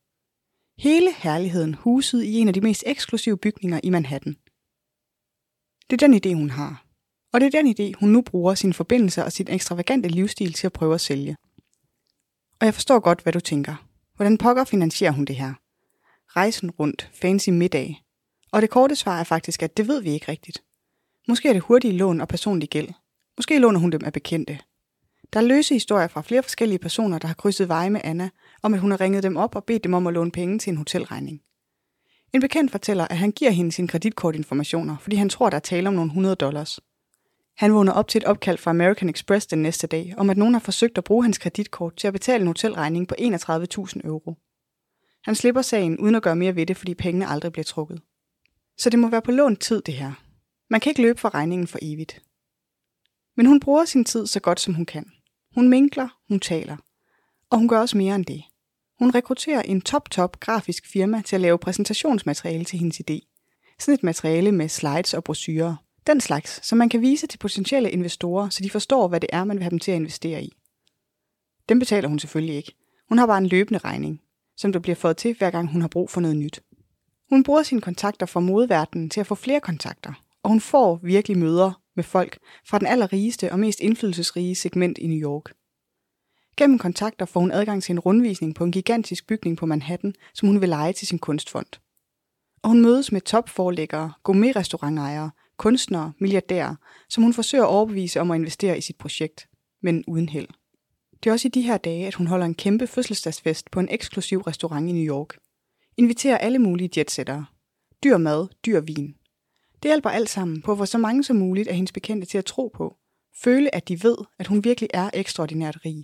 Hele 0.77 1.13
herligheden 1.13 1.73
huset 1.73 2.23
i 2.23 2.33
en 2.33 2.47
af 2.47 2.53
de 2.53 2.61
mest 2.61 2.83
eksklusive 2.85 3.37
bygninger 3.37 3.79
i 3.83 3.89
Manhattan– 3.89 4.35
det 5.89 6.01
er 6.01 6.07
den 6.07 6.21
idé, 6.25 6.35
hun 6.35 6.49
har. 6.49 6.85
Og 7.33 7.41
det 7.41 7.55
er 7.55 7.61
den 7.61 7.75
idé, 7.75 7.99
hun 7.99 8.09
nu 8.09 8.21
bruger 8.21 8.55
sin 8.55 8.73
forbindelse 8.73 9.23
og 9.23 9.31
sin 9.31 9.47
ekstravagante 9.49 10.09
livsstil 10.09 10.53
til 10.53 10.67
at 10.67 10.73
prøve 10.73 10.93
at 10.93 11.01
sælge. 11.01 11.37
Og 12.59 12.65
jeg 12.65 12.73
forstår 12.73 12.99
godt, 12.99 13.21
hvad 13.21 13.33
du 13.33 13.39
tænker. 13.39 13.75
Hvordan 14.15 14.37
pokker 14.37 14.63
finansierer 14.63 15.11
hun 15.11 15.25
det 15.25 15.35
her? 15.35 15.53
Rejsen 16.35 16.71
rundt, 16.71 17.11
fancy 17.13 17.49
middag. 17.49 18.01
Og 18.51 18.61
det 18.61 18.69
korte 18.69 18.95
svar 18.95 19.19
er 19.19 19.23
faktisk, 19.23 19.63
at 19.63 19.77
det 19.77 19.87
ved 19.87 20.01
vi 20.01 20.09
ikke 20.09 20.31
rigtigt. 20.31 20.63
Måske 21.27 21.49
er 21.49 21.53
det 21.53 21.61
hurtige 21.61 21.97
lån 21.97 22.21
og 22.21 22.27
personlig 22.27 22.69
gæld. 22.69 22.89
Måske 23.37 23.59
låner 23.59 23.79
hun 23.79 23.91
dem 23.91 24.05
af 24.05 24.13
bekendte. 24.13 24.59
Der 25.33 25.39
er 25.39 25.43
løse 25.43 25.73
historier 25.73 26.07
fra 26.07 26.21
flere 26.21 26.43
forskellige 26.43 26.79
personer, 26.79 27.19
der 27.19 27.27
har 27.27 27.35
krydset 27.35 27.67
veje 27.67 27.89
med 27.89 28.01
Anna, 28.03 28.29
om 28.61 28.73
at 28.73 28.79
hun 28.79 28.91
har 28.91 29.01
ringet 29.01 29.23
dem 29.23 29.37
op 29.37 29.55
og 29.55 29.63
bedt 29.63 29.83
dem 29.83 29.93
om 29.93 30.07
at 30.07 30.13
låne 30.13 30.31
penge 30.31 30.59
til 30.59 30.71
en 30.71 30.77
hotelregning. 30.77 31.41
En 32.33 32.41
bekendt 32.41 32.71
fortæller, 32.71 33.07
at 33.07 33.17
han 33.17 33.31
giver 33.31 33.51
hende 33.51 33.71
sine 33.71 33.87
kreditkortinformationer, 33.87 34.97
fordi 34.97 35.15
han 35.15 35.29
tror, 35.29 35.49
der 35.49 35.55
er 35.55 35.59
tale 35.61 35.87
om 35.87 35.93
nogle 35.93 36.09
100 36.09 36.35
dollars. 36.35 36.79
Han 37.57 37.73
vågner 37.73 37.91
op 37.91 38.07
til 38.07 38.19
et 38.19 38.25
opkald 38.25 38.57
fra 38.57 38.71
American 38.71 39.09
Express 39.09 39.47
den 39.47 39.61
næste 39.61 39.87
dag, 39.87 40.13
om 40.17 40.29
at 40.29 40.37
nogen 40.37 40.53
har 40.53 40.59
forsøgt 40.59 40.97
at 40.97 41.03
bruge 41.03 41.23
hans 41.23 41.37
kreditkort 41.37 41.95
til 41.95 42.07
at 42.07 42.13
betale 42.13 42.41
en 42.41 42.47
hotelregning 42.47 43.07
på 43.07 43.15
31.000 43.19 43.27
euro. 44.03 44.35
Han 45.23 45.35
slipper 45.35 45.61
sagen 45.61 45.99
uden 45.99 46.15
at 46.15 46.23
gøre 46.23 46.35
mere 46.35 46.55
ved 46.55 46.65
det, 46.65 46.77
fordi 46.77 46.95
pengene 46.95 47.27
aldrig 47.27 47.51
bliver 47.51 47.63
trukket. 47.63 48.01
Så 48.77 48.89
det 48.89 48.99
må 48.99 49.09
være 49.09 49.21
på 49.21 49.31
lånt 49.31 49.59
tid, 49.59 49.81
det 49.81 49.93
her. 49.93 50.13
Man 50.69 50.79
kan 50.79 50.89
ikke 50.89 51.01
løbe 51.01 51.19
for 51.19 51.33
regningen 51.33 51.67
for 51.67 51.79
evigt. 51.81 52.21
Men 53.37 53.45
hun 53.45 53.59
bruger 53.59 53.85
sin 53.85 54.05
tid 54.05 54.27
så 54.27 54.39
godt, 54.39 54.59
som 54.59 54.73
hun 54.73 54.85
kan. 54.85 55.11
Hun 55.55 55.69
minkler, 55.69 56.07
hun 56.27 56.39
taler. 56.39 56.77
Og 57.49 57.57
hun 57.57 57.67
gør 57.67 57.79
også 57.79 57.97
mere 57.97 58.15
end 58.15 58.25
det. 58.25 58.43
Hun 58.99 59.15
rekrutterer 59.15 59.61
en 59.61 59.81
top-top 59.81 60.39
grafisk 60.39 60.91
firma 60.91 61.21
til 61.21 61.35
at 61.35 61.41
lave 61.41 61.57
præsentationsmateriale 61.57 62.65
til 62.65 62.79
hendes 62.79 63.01
idé. 63.01 63.19
Sådan 63.79 63.93
et 63.93 64.03
materiale 64.03 64.51
med 64.51 64.69
slides 64.69 65.13
og 65.13 65.23
brosyrer. 65.23 65.75
Den 66.07 66.21
slags, 66.21 66.67
som 66.67 66.77
man 66.77 66.89
kan 66.89 67.01
vise 67.01 67.27
til 67.27 67.37
potentielle 67.37 67.91
investorer, 67.91 68.49
så 68.49 68.63
de 68.63 68.69
forstår, 68.69 69.07
hvad 69.07 69.19
det 69.19 69.29
er, 69.33 69.43
man 69.43 69.57
vil 69.57 69.63
have 69.63 69.69
dem 69.69 69.79
til 69.79 69.91
at 69.91 69.95
investere 69.95 70.43
i. 70.43 70.53
Dem 71.69 71.79
betaler 71.79 72.07
hun 72.07 72.19
selvfølgelig 72.19 72.55
ikke. 72.55 72.75
Hun 73.09 73.17
har 73.17 73.25
bare 73.27 73.37
en 73.37 73.47
løbende 73.47 73.79
regning, 73.79 74.21
som 74.57 74.71
der 74.71 74.79
bliver 74.79 74.95
fået 74.95 75.17
til, 75.17 75.35
hver 75.37 75.51
gang 75.51 75.71
hun 75.71 75.81
har 75.81 75.87
brug 75.87 76.09
for 76.09 76.21
noget 76.21 76.37
nyt. 76.37 76.61
Hun 77.29 77.43
bruger 77.43 77.63
sine 77.63 77.81
kontakter 77.81 78.25
fra 78.25 78.39
modverdenen 78.39 79.09
til 79.09 79.19
at 79.19 79.27
få 79.27 79.35
flere 79.35 79.59
kontakter, 79.59 80.13
og 80.43 80.49
hun 80.49 80.61
får 80.61 80.99
virkelig 81.03 81.37
møder 81.37 81.81
med 81.95 82.03
folk 82.03 82.37
fra 82.67 82.79
den 82.79 82.87
allerrigeste 82.87 83.51
og 83.51 83.59
mest 83.59 83.79
indflydelsesrige 83.79 84.55
segment 84.55 84.97
i 84.97 85.07
New 85.07 85.31
York. 85.31 85.51
Gennem 86.57 86.79
kontakter 86.79 87.25
får 87.25 87.39
hun 87.39 87.51
adgang 87.51 87.83
til 87.83 87.91
en 87.91 87.99
rundvisning 87.99 88.55
på 88.55 88.63
en 88.63 88.71
gigantisk 88.71 89.27
bygning 89.27 89.57
på 89.57 89.65
Manhattan, 89.65 90.13
som 90.33 90.47
hun 90.47 90.61
vil 90.61 90.69
lege 90.69 90.93
til 90.93 91.07
sin 91.07 91.19
kunstfond. 91.19 91.67
Og 92.63 92.69
hun 92.69 92.81
mødes 92.81 93.11
med 93.11 93.21
topforlæggere, 93.21 94.13
gourmetrestaurantejere, 94.23 95.31
kunstnere, 95.57 96.13
milliardærer, 96.19 96.75
som 97.09 97.23
hun 97.23 97.33
forsøger 97.33 97.63
at 97.63 97.69
overbevise 97.69 98.21
om 98.21 98.31
at 98.31 98.35
investere 98.35 98.77
i 98.77 98.81
sit 98.81 98.97
projekt, 98.97 99.47
men 99.81 100.03
uden 100.07 100.29
held. 100.29 100.47
Det 101.23 101.29
er 101.29 101.33
også 101.33 101.47
i 101.47 101.51
de 101.51 101.61
her 101.61 101.77
dage, 101.77 102.07
at 102.07 102.13
hun 102.13 102.27
holder 102.27 102.45
en 102.45 102.55
kæmpe 102.55 102.87
fødselsdagsfest 102.87 103.71
på 103.71 103.79
en 103.79 103.87
eksklusiv 103.91 104.41
restaurant 104.41 104.89
i 104.89 104.91
New 104.91 105.15
York. 105.15 105.37
Inviterer 105.97 106.37
alle 106.37 106.59
mulige 106.59 106.89
jetsættere. 106.97 107.45
Dyr 108.03 108.17
mad, 108.17 108.47
dyr 108.65 108.79
vin. 108.79 109.15
Det 109.83 109.89
hjælper 109.89 110.09
alt 110.09 110.29
sammen 110.29 110.61
på 110.61 110.71
at 110.71 110.77
få 110.77 110.85
så 110.85 110.97
mange 110.97 111.23
som 111.23 111.35
muligt 111.35 111.67
af 111.67 111.75
hendes 111.75 111.91
bekendte 111.91 112.27
til 112.27 112.37
at 112.37 112.45
tro 112.45 112.71
på. 112.75 112.95
Føle, 113.43 113.75
at 113.75 113.87
de 113.87 114.03
ved, 114.03 114.17
at 114.39 114.47
hun 114.47 114.63
virkelig 114.63 114.89
er 114.93 115.09
ekstraordinært 115.13 115.77
rig. 115.85 116.03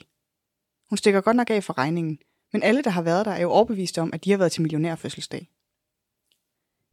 Hun 0.92 0.98
stikker 0.98 1.22
godt 1.22 1.38
nok 1.38 1.50
af 1.50 1.64
for 1.64 1.78
regningen, 1.78 2.20
men 2.54 2.64
alle, 2.64 2.82
der 2.82 2.90
har 2.90 3.02
været 3.02 3.26
der, 3.26 3.32
er 3.32 3.42
jo 3.42 3.52
overbevist 3.52 3.98
om, 3.98 4.14
at 4.14 4.24
de 4.24 4.32
har 4.32 4.38
været 4.38 4.52
til 4.52 4.62
millionærfødselsdag. 4.62 5.50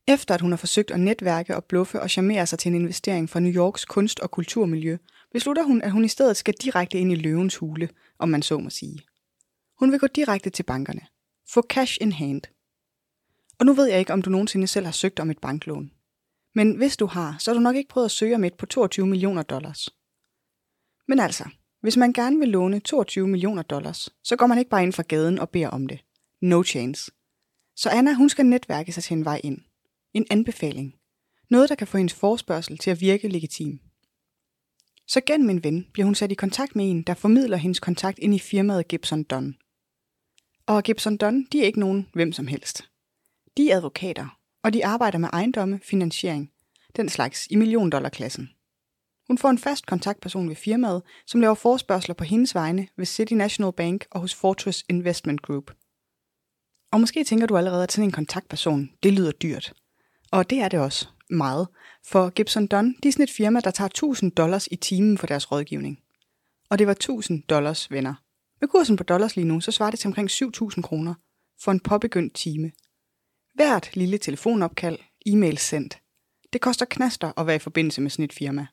Efter 0.09 0.35
at 0.35 0.40
hun 0.40 0.52
har 0.52 0.57
forsøgt 0.57 0.90
at 0.90 1.00
netværke 1.00 1.57
og 1.57 1.64
bluffe 1.64 2.00
og 2.00 2.11
charmere 2.11 2.47
sig 2.47 2.59
til 2.59 2.69
en 2.69 2.81
investering 2.81 3.31
fra 3.31 3.40
New 3.40 3.52
Yorks 3.52 3.85
kunst- 3.85 4.21
og 4.21 4.31
kulturmiljø, 4.31 4.97
beslutter 5.33 5.62
hun, 5.62 5.83
at 5.83 5.90
hun 5.90 6.05
i 6.05 6.09
stedet 6.09 6.37
skal 6.37 6.55
direkte 6.55 6.99
ind 6.99 7.12
i 7.12 7.14
løvens 7.14 7.57
hule, 7.57 7.88
om 8.19 8.28
man 8.28 8.43
så 8.43 8.59
må 8.59 8.71
sige. 8.71 9.00
Hun 9.78 9.93
vil 9.93 10.00
gå 10.00 10.07
direkte 10.07 10.50
til 10.50 10.62
bankerne. 10.62 11.07
Få 11.49 11.62
cash 11.62 11.99
in 12.00 12.12
hand. 12.12 12.43
Og 13.59 13.67
nu 13.67 13.73
ved 13.73 13.87
jeg 13.87 13.99
ikke, 13.99 14.12
om 14.12 14.23
du 14.23 14.31
nogensinde 14.31 14.67
selv 14.67 14.87
har 14.87 14.93
søgt 14.93 15.21
om 15.21 15.31
et 15.31 15.38
banklån. 15.38 15.90
Men 16.55 16.76
hvis 16.76 16.97
du 16.97 17.07
har, 17.07 17.37
så 17.38 17.50
har 17.50 17.55
du 17.55 17.61
nok 17.61 17.76
ikke 17.76 17.88
prøvet 17.88 18.05
at 18.05 18.11
søge 18.11 18.35
om 18.35 18.45
et 18.45 18.55
på 18.55 18.67
22 18.67 19.07
millioner 19.07 19.43
dollars. 19.43 19.88
Men 21.09 21.21
altså, 21.21 21.49
hvis 21.80 21.97
man 21.97 22.12
gerne 22.12 22.38
vil 22.38 22.49
låne 22.49 22.80
22 22.80 23.28
millioner 23.28 23.62
dollars, 23.62 24.08
så 24.25 24.37
går 24.37 24.47
man 24.47 24.58
ikke 24.58 24.70
bare 24.70 24.82
ind 24.82 24.92
fra 24.92 25.02
gaden 25.02 25.38
og 25.38 25.50
beder 25.50 25.68
om 25.68 25.87
det. 25.87 26.04
No 26.40 26.62
chance. 26.62 27.11
Så 27.76 27.90
Anna, 27.90 28.14
hun 28.14 28.28
skal 28.28 28.47
netværke 28.47 28.92
sig 28.92 29.02
til 29.02 29.16
en 29.16 29.25
vej 29.25 29.40
ind. 29.44 29.58
En 30.14 30.26
anbefaling. 30.30 30.94
Noget, 31.50 31.68
der 31.68 31.75
kan 31.75 31.87
få 31.87 31.97
hendes 31.97 32.14
forspørgsel 32.14 32.78
til 32.78 32.90
at 32.90 33.00
virke 33.00 33.28
legitim. 33.28 33.80
Så 35.06 35.20
gennem 35.26 35.50
en 35.50 35.64
ven 35.64 35.87
bliver 35.92 36.04
hun 36.04 36.14
sat 36.14 36.32
i 36.32 36.35
kontakt 36.35 36.76
med 36.76 36.90
en, 36.90 37.02
der 37.02 37.14
formidler 37.14 37.56
hendes 37.56 37.80
kontakt 37.80 38.18
ind 38.18 38.35
i 38.35 38.38
firmaet 38.38 38.88
Gibson 38.88 39.23
Dunn. 39.23 39.56
Og 40.66 40.82
Gibson 40.82 41.16
Dunn, 41.16 41.44
de 41.52 41.61
er 41.61 41.64
ikke 41.64 41.80
nogen 41.80 42.08
hvem 42.12 42.32
som 42.32 42.47
helst. 42.47 42.88
De 43.56 43.70
er 43.70 43.76
advokater, 43.76 44.38
og 44.62 44.73
de 44.73 44.87
arbejder 44.87 45.18
med 45.18 45.28
ejendomme, 45.32 45.80
finansiering, 45.82 46.52
den 46.97 47.08
slags 47.08 47.47
i 47.50 47.56
milliondollarklassen. 47.56 48.50
Hun 49.28 49.38
får 49.38 49.50
en 49.50 49.58
fast 49.58 49.87
kontaktperson 49.87 50.49
ved 50.49 50.56
firmaet, 50.56 51.02
som 51.26 51.40
laver 51.40 51.54
forspørgseler 51.54 52.14
på 52.14 52.25
hendes 52.25 52.54
vegne 52.54 52.88
ved 52.97 53.06
City 53.06 53.32
National 53.32 53.73
Bank 53.73 54.06
og 54.11 54.20
hos 54.20 54.35
Fortress 54.35 54.85
Investment 54.88 55.42
Group. 55.42 55.70
Og 56.92 57.00
måske 57.00 57.25
tænker 57.25 57.47
du 57.47 57.56
allerede, 57.56 57.82
at 57.82 57.92
sådan 57.92 58.08
en 58.08 58.12
kontaktperson, 58.12 58.90
det 59.02 59.12
lyder 59.12 59.32
dyrt. 59.32 59.75
Og 60.30 60.50
det 60.50 60.58
er 60.58 60.68
det 60.68 60.80
også 60.80 61.08
meget, 61.30 61.68
for 62.06 62.30
Gibson 62.30 62.66
Dunn 62.66 62.97
de 63.02 63.08
er 63.08 63.12
sådan 63.12 63.23
et 63.23 63.30
firma, 63.30 63.61
der 63.61 63.70
tager 63.70 63.88
1000 63.88 64.32
dollars 64.32 64.68
i 64.70 64.76
timen 64.76 65.18
for 65.18 65.26
deres 65.26 65.52
rådgivning. 65.52 65.99
Og 66.70 66.78
det 66.78 66.87
var 66.87 66.92
1000 66.92 67.42
dollars, 67.42 67.90
venner. 67.90 68.14
Med 68.61 68.68
kursen 68.68 68.97
på 68.97 69.02
dollars 69.02 69.37
lige 69.37 69.44
nu, 69.44 69.61
så 69.61 69.73
svarer 69.73 69.90
det 69.90 70.00
til 70.00 70.08
omkring 70.08 70.30
7000 70.30 70.85
kroner 70.85 71.14
for 71.61 71.73
en 71.73 71.80
påbegyndt 71.80 72.35
time. 72.35 72.73
Hvert 73.54 73.97
lille 73.97 74.18
telefonopkald, 74.18 74.99
e-mail 75.26 75.58
sendt. 75.58 75.99
Det 76.52 76.61
koster 76.61 76.87
knaster 76.87 77.32
at 77.37 77.47
være 77.47 77.56
i 77.56 77.58
forbindelse 77.58 78.00
med 78.00 78.11
sådan 78.11 78.25
et 78.25 78.32
firma. 78.32 78.66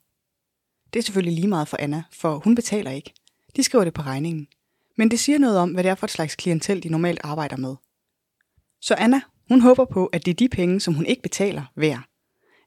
Det 0.96 1.00
er 1.02 1.04
selvfølgelig 1.04 1.36
lige 1.36 1.48
meget 1.48 1.68
for 1.68 1.78
Anna, 1.80 2.04
for 2.12 2.38
hun 2.44 2.56
betaler 2.56 2.92
ikke. 2.92 3.14
De 3.56 3.64
skriver 3.64 3.84
det 3.84 3.94
på 3.94 4.02
regningen. 4.02 4.48
Men 4.98 5.12
det 5.12 5.20
siger 5.20 5.40
noget 5.40 5.58
om, 5.58 5.72
hvad 5.72 5.84
det 5.84 5.90
er 5.90 5.96
for 5.96 6.08
et 6.08 6.12
slags 6.12 6.36
klientel, 6.36 6.84
de 6.84 6.90
normalt 6.90 7.20
arbejder 7.24 7.58
med. 7.58 7.76
Så 8.82 8.96
Anna, 8.98 9.22
hun 9.48 9.62
håber 9.62 9.86
på, 9.86 10.06
at 10.06 10.26
det 10.26 10.32
er 10.32 10.36
de 10.36 10.50
penge, 10.50 10.80
som 10.80 10.94
hun 10.94 11.06
ikke 11.06 11.22
betaler, 11.22 11.64
værd. 11.76 12.04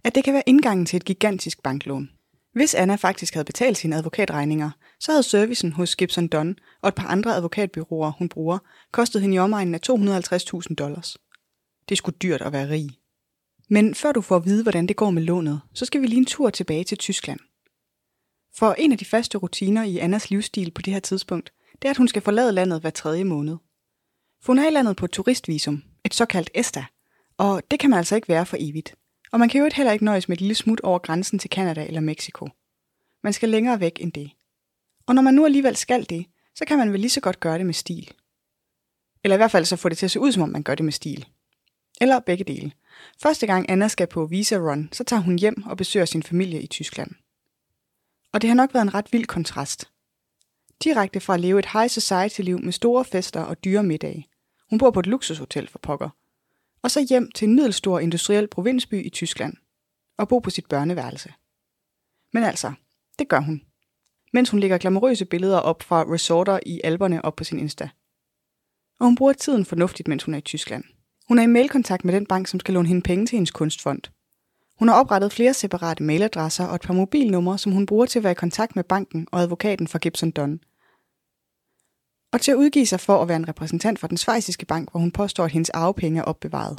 At 0.04 0.14
det 0.14 0.24
kan 0.24 0.34
være 0.34 0.42
indgangen 0.46 0.86
til 0.86 0.96
et 0.96 1.04
gigantisk 1.04 1.62
banklån. 1.62 2.10
Hvis 2.54 2.74
Anna 2.74 2.94
faktisk 2.94 3.34
havde 3.34 3.44
betalt 3.44 3.78
sine 3.78 3.96
advokatregninger, 3.96 4.70
så 5.00 5.12
havde 5.12 5.22
servicen 5.22 5.72
hos 5.72 5.96
Gibson 5.96 6.28
Dunn 6.28 6.56
og 6.82 6.88
et 6.88 6.94
par 6.94 7.06
andre 7.06 7.34
advokatbyråer, 7.34 8.12
hun 8.18 8.28
bruger, 8.28 8.58
kostet 8.92 9.22
hende 9.22 9.36
i 9.36 9.38
omegnen 9.38 9.74
af 9.74 9.80
250.000 9.90 10.74
dollars. 10.74 11.16
Det 11.88 11.98
skulle 11.98 12.18
dyrt 12.22 12.42
at 12.42 12.52
være 12.52 12.70
rig. 12.70 12.88
Men 13.68 13.94
før 13.94 14.12
du 14.12 14.20
får 14.20 14.36
at 14.36 14.44
vide, 14.44 14.62
hvordan 14.62 14.86
det 14.86 14.96
går 14.96 15.10
med 15.10 15.22
lånet, 15.22 15.60
så 15.74 15.84
skal 15.84 16.02
vi 16.02 16.06
lige 16.06 16.18
en 16.18 16.24
tur 16.24 16.50
tilbage 16.50 16.84
til 16.84 16.98
Tyskland. 16.98 17.40
For 18.58 18.72
en 18.72 18.92
af 18.92 18.98
de 18.98 19.04
faste 19.04 19.38
rutiner 19.38 19.84
i 19.84 19.98
Annas 19.98 20.30
livsstil 20.30 20.70
på 20.70 20.82
det 20.82 20.92
her 20.92 21.00
tidspunkt, 21.00 21.52
det 21.72 21.84
er, 21.84 21.90
at 21.90 21.96
hun 21.96 22.08
skal 22.08 22.22
forlade 22.22 22.52
landet 22.52 22.80
hver 22.80 22.90
tredje 22.90 23.24
måned. 23.24 23.56
For 24.42 24.52
hun 24.52 24.58
er 24.58 24.68
i 24.68 24.72
landet 24.72 24.96
på 24.96 25.04
et 25.04 25.10
turistvisum, 25.10 25.82
et 26.04 26.14
såkaldt 26.14 26.50
ESTA, 26.54 26.84
og 27.36 27.62
det 27.70 27.78
kan 27.80 27.90
man 27.90 27.98
altså 27.98 28.16
ikke 28.16 28.28
være 28.28 28.46
for 28.46 28.56
evigt. 28.60 28.94
Og 29.32 29.38
man 29.38 29.48
kan 29.48 29.60
jo 29.60 29.70
heller 29.74 29.92
ikke 29.92 30.04
nøjes 30.04 30.28
med 30.28 30.36
et 30.36 30.40
lille 30.40 30.54
smut 30.54 30.80
over 30.80 30.98
grænsen 30.98 31.38
til 31.38 31.50
Kanada 31.50 31.86
eller 31.86 32.00
Mexico. 32.00 32.48
Man 33.24 33.32
skal 33.32 33.48
længere 33.48 33.80
væk 33.80 33.98
end 34.00 34.12
det. 34.12 34.30
Og 35.06 35.14
når 35.14 35.22
man 35.22 35.34
nu 35.34 35.44
alligevel 35.44 35.76
skal 35.76 36.06
det, 36.10 36.26
så 36.54 36.64
kan 36.64 36.78
man 36.78 36.92
vel 36.92 37.00
lige 37.00 37.10
så 37.10 37.20
godt 37.20 37.40
gøre 37.40 37.58
det 37.58 37.66
med 37.66 37.74
stil. 37.74 38.10
Eller 39.24 39.36
i 39.36 39.38
hvert 39.38 39.50
fald 39.50 39.64
så 39.64 39.76
få 39.76 39.88
det 39.88 39.98
til 39.98 40.06
at 40.06 40.10
se 40.10 40.20
ud, 40.20 40.32
som 40.32 40.42
om 40.42 40.48
man 40.48 40.62
gør 40.62 40.74
det 40.74 40.84
med 40.84 40.92
stil. 40.92 41.26
Eller 42.00 42.20
begge 42.20 42.44
dele. 42.44 42.72
Første 43.22 43.46
gang 43.46 43.70
Anna 43.70 43.88
skal 43.88 44.06
på 44.06 44.26
Visa 44.26 44.56
Run, 44.56 44.88
så 44.92 45.04
tager 45.04 45.22
hun 45.22 45.38
hjem 45.38 45.62
og 45.66 45.76
besøger 45.76 46.06
sin 46.06 46.22
familie 46.22 46.62
i 46.62 46.66
Tyskland. 46.66 47.10
Og 48.32 48.42
det 48.42 48.50
har 48.50 48.54
nok 48.54 48.74
været 48.74 48.82
en 48.82 48.94
ret 48.94 49.12
vild 49.12 49.26
kontrast. 49.26 49.90
Direkte 50.84 51.20
fra 51.20 51.34
at 51.34 51.40
leve 51.40 51.58
et 51.58 51.72
high 51.72 51.88
society-liv 51.88 52.58
med 52.58 52.72
store 52.72 53.04
fester 53.04 53.40
og 53.40 53.64
dyre 53.64 53.82
middage. 53.82 54.28
Hun 54.70 54.78
bor 54.78 54.90
på 54.90 55.00
et 55.00 55.06
luksushotel 55.06 55.68
for 55.68 55.78
pokker. 55.78 56.08
Og 56.82 56.90
så 56.90 57.06
hjem 57.08 57.30
til 57.30 57.48
en 57.48 57.54
middelstor 57.54 57.98
industriel 57.98 58.48
provinsby 58.48 59.06
i 59.06 59.10
Tyskland. 59.10 59.54
Og 60.18 60.28
bo 60.28 60.38
på 60.38 60.50
sit 60.50 60.66
børneværelse. 60.66 61.32
Men 62.32 62.42
altså, 62.42 62.72
det 63.18 63.28
gør 63.28 63.40
hun. 63.40 63.62
Mens 64.32 64.50
hun 64.50 64.60
lægger 64.60 64.78
glamourøse 64.78 65.24
billeder 65.24 65.58
op 65.58 65.82
fra 65.82 66.04
resorter 66.12 66.60
i 66.66 66.80
alberne 66.84 67.24
op 67.24 67.36
på 67.36 67.44
sin 67.44 67.58
Insta. 67.58 67.88
Og 69.00 69.06
hun 69.06 69.16
bruger 69.16 69.32
tiden 69.32 69.64
fornuftigt, 69.64 70.08
mens 70.08 70.24
hun 70.24 70.34
er 70.34 70.38
i 70.38 70.40
Tyskland. 70.40 70.84
Hun 71.28 71.38
er 71.38 71.42
i 71.42 71.46
mailkontakt 71.46 72.04
med 72.04 72.14
den 72.14 72.26
bank, 72.26 72.46
som 72.46 72.60
skal 72.60 72.74
låne 72.74 72.88
hende 72.88 73.02
penge 73.02 73.26
til 73.26 73.36
hendes 73.36 73.50
kunstfond. 73.50 74.02
Hun 74.78 74.88
har 74.88 74.94
oprettet 74.94 75.32
flere 75.32 75.54
separate 75.54 76.02
mailadresser 76.02 76.64
og 76.64 76.74
et 76.74 76.80
par 76.82 76.94
mobilnumre, 76.94 77.58
som 77.58 77.72
hun 77.72 77.86
bruger 77.86 78.06
til 78.06 78.18
at 78.18 78.22
være 78.22 78.32
i 78.32 78.34
kontakt 78.34 78.76
med 78.76 78.84
banken 78.84 79.28
og 79.32 79.40
advokaten 79.40 79.88
for 79.88 79.98
Gibson 79.98 80.30
Dunn. 80.30 80.60
Og 82.32 82.40
til 82.40 82.50
at 82.50 82.56
udgive 82.56 82.86
sig 82.86 83.00
for 83.00 83.22
at 83.22 83.28
være 83.28 83.36
en 83.36 83.48
repræsentant 83.48 83.98
for 83.98 84.06
den 84.06 84.16
svejsiske 84.16 84.66
bank, 84.66 84.90
hvor 84.90 85.00
hun 85.00 85.12
påstår, 85.12 85.44
at 85.44 85.52
hendes 85.52 85.70
arvepenge 85.70 86.20
er 86.20 86.24
opbevaret. 86.24 86.78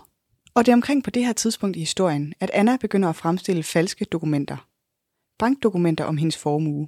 Og 0.54 0.66
det 0.66 0.72
er 0.72 0.76
omkring 0.76 1.04
på 1.04 1.10
det 1.10 1.26
her 1.26 1.34
tidspunkt 1.34 1.78
i 1.78 1.80
historien, 1.80 2.34
at 2.40 2.50
Anna 2.54 2.78
begynder 2.78 3.10
at 3.10 3.16
fremstille 3.16 3.64
falske 3.64 4.06
dokumenter. 4.06 4.68
Bankdokumenter 5.40 6.04
om 6.04 6.18
hendes 6.18 6.38
formue. 6.38 6.88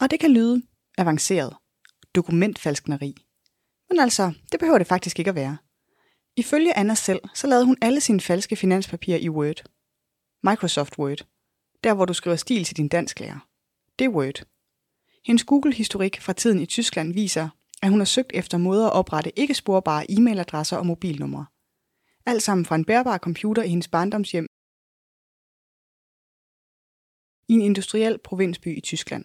Og 0.00 0.10
det 0.10 0.20
kan 0.20 0.30
lyde 0.30 0.62
avanceret. 0.98 1.56
Dokumentfalskneri. 2.14 3.14
Men 3.90 4.00
altså, 4.00 4.32
det 4.52 4.60
behøver 4.60 4.78
det 4.78 4.86
faktisk 4.86 5.18
ikke 5.18 5.28
at 5.28 5.34
være. 5.34 5.56
Ifølge 6.36 6.78
Anna 6.78 6.94
selv, 6.94 7.20
så 7.34 7.46
lavede 7.46 7.66
hun 7.66 7.76
alle 7.82 8.00
sine 8.00 8.20
falske 8.20 8.56
finanspapirer 8.56 9.18
i 9.18 9.28
Word. 9.28 9.73
Microsoft 10.44 10.98
Word. 10.98 11.26
Der, 11.84 11.94
hvor 11.94 12.04
du 12.04 12.14
skriver 12.14 12.36
stil 12.36 12.64
til 12.64 12.76
din 12.76 12.88
dansklærer. 12.88 13.48
Det 13.98 14.04
er 14.04 14.08
Word. 14.08 14.46
Hendes 15.26 15.44
Google-historik 15.44 16.20
fra 16.20 16.32
tiden 16.32 16.60
i 16.60 16.66
Tyskland 16.66 17.12
viser, 17.14 17.48
at 17.82 17.90
hun 17.90 18.00
har 18.00 18.04
søgt 18.04 18.30
efter 18.34 18.58
måder 18.58 18.86
at 18.86 18.92
oprette 18.92 19.38
ikke 19.38 19.54
sporbare 19.54 20.10
e-mailadresser 20.10 20.76
og 20.76 20.86
mobilnumre. 20.86 21.46
Alt 22.26 22.42
sammen 22.42 22.64
fra 22.64 22.74
en 22.74 22.84
bærbar 22.84 23.18
computer 23.18 23.62
i 23.62 23.68
hendes 23.68 23.88
barndomshjem 23.88 24.46
i 27.48 27.52
en 27.52 27.60
industriel 27.60 28.18
provinsby 28.18 28.78
i 28.78 28.80
Tyskland. 28.80 29.24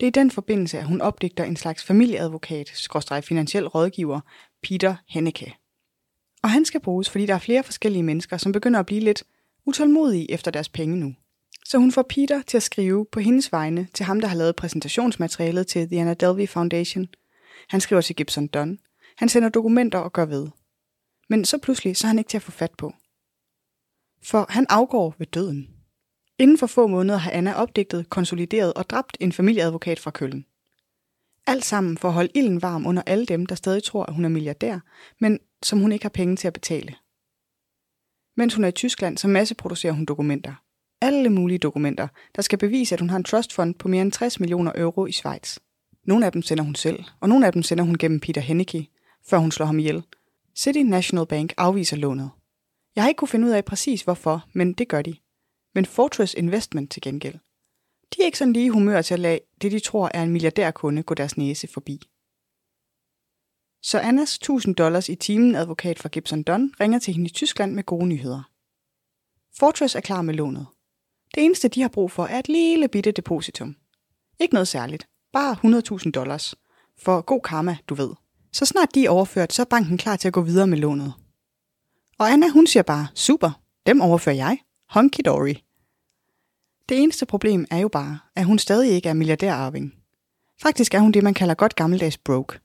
Det 0.00 0.06
er 0.06 0.10
i 0.10 0.20
den 0.20 0.30
forbindelse, 0.30 0.78
at 0.78 0.86
hun 0.86 1.00
opdigter 1.00 1.44
en 1.44 1.56
slags 1.56 1.84
familieadvokat, 1.84 2.68
skråstrej 2.68 3.20
finansiel 3.20 3.66
rådgiver, 3.66 4.20
Peter 4.62 4.96
Henneke. 5.08 5.56
Og 6.42 6.50
han 6.50 6.64
skal 6.64 6.80
bruges, 6.80 7.10
fordi 7.10 7.26
der 7.26 7.34
er 7.34 7.38
flere 7.38 7.62
forskellige 7.62 8.02
mennesker, 8.02 8.36
som 8.36 8.52
begynder 8.52 8.80
at 8.80 8.86
blive 8.86 9.00
lidt 9.00 9.24
utålmodige 9.68 10.30
efter 10.30 10.50
deres 10.50 10.68
penge 10.68 10.96
nu. 10.96 11.14
Så 11.64 11.78
hun 11.78 11.92
får 11.92 12.02
Peter 12.02 12.42
til 12.42 12.56
at 12.56 12.62
skrive 12.62 13.06
på 13.12 13.20
hendes 13.20 13.52
vegne 13.52 13.88
til 13.94 14.06
ham, 14.06 14.20
der 14.20 14.28
har 14.28 14.36
lavet 14.36 14.56
præsentationsmaterialet 14.56 15.66
til 15.66 15.88
The 15.88 16.00
Anna 16.00 16.14
Delvey 16.14 16.48
Foundation. 16.48 17.08
Han 17.68 17.80
skriver 17.80 18.02
til 18.02 18.16
Gibson 18.16 18.46
Dunn. 18.46 18.78
Han 19.16 19.28
sender 19.28 19.48
dokumenter 19.48 19.98
og 19.98 20.12
gør 20.12 20.24
ved. 20.24 20.48
Men 21.28 21.44
så 21.44 21.58
pludselig 21.58 21.96
så 21.96 22.06
er 22.06 22.08
han 22.08 22.18
ikke 22.18 22.28
til 22.28 22.38
at 22.38 22.42
få 22.42 22.50
fat 22.50 22.72
på. 22.78 22.92
For 24.22 24.46
han 24.48 24.66
afgår 24.68 25.14
ved 25.18 25.26
døden. 25.26 25.68
Inden 26.38 26.58
for 26.58 26.66
få 26.66 26.86
måneder 26.86 27.18
har 27.18 27.30
Anna 27.30 27.52
opdigtet, 27.54 28.10
konsolideret 28.10 28.74
og 28.74 28.90
dræbt 28.90 29.16
en 29.20 29.32
familieadvokat 29.32 29.98
fra 29.98 30.10
Køln. 30.10 30.44
Alt 31.46 31.64
sammen 31.64 31.98
for 31.98 32.08
at 32.08 32.14
holde 32.14 32.30
ilden 32.34 32.62
varm 32.62 32.86
under 32.86 33.02
alle 33.06 33.26
dem, 33.26 33.46
der 33.46 33.54
stadig 33.54 33.82
tror, 33.82 34.04
at 34.04 34.14
hun 34.14 34.24
er 34.24 34.28
milliardær, 34.28 34.78
men 35.20 35.38
som 35.62 35.80
hun 35.80 35.92
ikke 35.92 36.04
har 36.04 36.10
penge 36.10 36.36
til 36.36 36.46
at 36.46 36.52
betale. 36.52 36.94
Mens 38.38 38.54
hun 38.54 38.64
er 38.64 38.68
i 38.68 38.72
Tyskland, 38.72 39.18
så 39.18 39.28
masseproducerer 39.28 39.92
hun 39.92 40.04
dokumenter. 40.04 40.54
Alle 41.00 41.28
mulige 41.30 41.58
dokumenter, 41.58 42.08
der 42.36 42.42
skal 42.42 42.58
bevise, 42.58 42.94
at 42.94 43.00
hun 43.00 43.10
har 43.10 43.16
en 43.16 43.24
trustfond 43.24 43.74
på 43.74 43.88
mere 43.88 44.02
end 44.02 44.12
60 44.12 44.40
millioner 44.40 44.72
euro 44.74 45.06
i 45.06 45.12
Schweiz. 45.12 45.58
Nogle 46.04 46.26
af 46.26 46.32
dem 46.32 46.42
sender 46.42 46.64
hun 46.64 46.74
selv, 46.74 47.04
og 47.20 47.28
nogle 47.28 47.46
af 47.46 47.52
dem 47.52 47.62
sender 47.62 47.84
hun 47.84 47.98
gennem 47.98 48.20
Peter 48.20 48.40
Henneke, 48.40 48.88
før 49.26 49.38
hun 49.38 49.50
slår 49.50 49.66
ham 49.66 49.78
ihjel. 49.78 50.02
City 50.58 50.78
National 50.78 51.26
Bank 51.26 51.54
afviser 51.56 51.96
lånet. 51.96 52.30
Jeg 52.96 53.04
har 53.04 53.08
ikke 53.08 53.18
kunne 53.18 53.28
finde 53.28 53.46
ud 53.46 53.52
af 53.52 53.64
præcis 53.64 54.02
hvorfor, 54.02 54.46
men 54.52 54.72
det 54.72 54.88
gør 54.88 55.02
de. 55.02 55.14
Men 55.74 55.86
Fortress 55.86 56.34
Investment 56.34 56.90
til 56.90 57.02
gengæld. 57.02 57.38
De 58.16 58.20
er 58.20 58.24
ikke 58.24 58.38
sådan 58.38 58.52
lige 58.52 58.70
humør 58.70 59.02
til 59.02 59.14
at 59.14 59.20
lade 59.20 59.40
det, 59.62 59.72
de 59.72 59.78
tror 59.78 60.10
er 60.14 60.22
en 60.22 60.30
milliardærkunde, 60.30 61.02
gå 61.02 61.14
deres 61.14 61.36
næse 61.36 61.68
forbi. 61.74 62.00
Så 63.82 63.98
Annas 63.98 64.34
1000 64.36 64.74
dollars 64.74 65.08
i 65.08 65.14
timen 65.14 65.54
advokat 65.54 65.98
fra 65.98 66.08
Gibson 66.08 66.42
Dunn 66.42 66.74
ringer 66.80 66.98
til 66.98 67.14
hende 67.14 67.26
i 67.26 67.32
Tyskland 67.32 67.74
med 67.74 67.84
gode 67.84 68.06
nyheder. 68.06 68.50
Fortress 69.58 69.94
er 69.94 70.00
klar 70.00 70.22
med 70.22 70.34
lånet. 70.34 70.66
Det 71.34 71.44
eneste, 71.44 71.68
de 71.68 71.80
har 71.80 71.88
brug 71.88 72.10
for, 72.10 72.26
er 72.26 72.38
et 72.38 72.48
lille 72.48 72.88
bitte 72.88 73.12
depositum. 73.12 73.76
Ikke 74.40 74.54
noget 74.54 74.68
særligt. 74.68 75.08
Bare 75.32 75.56
100.000 76.04 76.10
dollars. 76.10 76.54
For 76.98 77.20
god 77.20 77.40
karma, 77.40 77.76
du 77.88 77.94
ved. 77.94 78.10
Så 78.52 78.64
snart 78.64 78.94
de 78.94 79.06
er 79.06 79.10
overført, 79.10 79.52
så 79.52 79.62
er 79.62 79.66
banken 79.66 79.98
klar 79.98 80.16
til 80.16 80.28
at 80.28 80.34
gå 80.34 80.40
videre 80.40 80.66
med 80.66 80.78
lånet. 80.78 81.12
Og 82.18 82.32
Anna, 82.32 82.48
hun 82.48 82.66
siger 82.66 82.82
bare, 82.82 83.06
super, 83.14 83.60
dem 83.86 84.00
overfører 84.00 84.36
jeg. 84.36 84.58
Honky 84.88 85.20
dory. 85.24 85.54
Det 86.88 87.02
eneste 87.02 87.26
problem 87.26 87.66
er 87.70 87.78
jo 87.78 87.88
bare, 87.88 88.18
at 88.36 88.44
hun 88.44 88.58
stadig 88.58 88.90
ikke 88.90 89.08
er 89.08 89.14
milliardærarving. 89.14 89.94
Faktisk 90.62 90.94
er 90.94 90.98
hun 90.98 91.12
det, 91.12 91.24
man 91.24 91.34
kalder 91.34 91.54
godt 91.54 91.74
gammeldags 91.74 92.18
broke. 92.18 92.58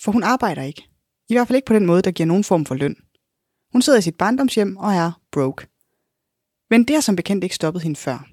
For 0.00 0.12
hun 0.12 0.22
arbejder 0.22 0.62
ikke. 0.62 0.88
I 1.28 1.34
hvert 1.34 1.46
fald 1.46 1.56
ikke 1.56 1.66
på 1.66 1.74
den 1.74 1.86
måde, 1.86 2.02
der 2.02 2.10
giver 2.10 2.26
nogen 2.26 2.44
form 2.44 2.66
for 2.66 2.74
løn. 2.74 2.96
Hun 3.72 3.82
sidder 3.82 3.98
i 3.98 4.02
sit 4.02 4.18
barndomshjem 4.18 4.76
og 4.76 4.92
er 4.92 5.20
broke. 5.32 5.66
Men 6.70 6.84
det 6.84 6.96
har 6.96 7.00
som 7.00 7.16
bekendt 7.16 7.44
ikke 7.44 7.56
stoppet 7.56 7.82
hende 7.82 7.96
før. 7.96 8.28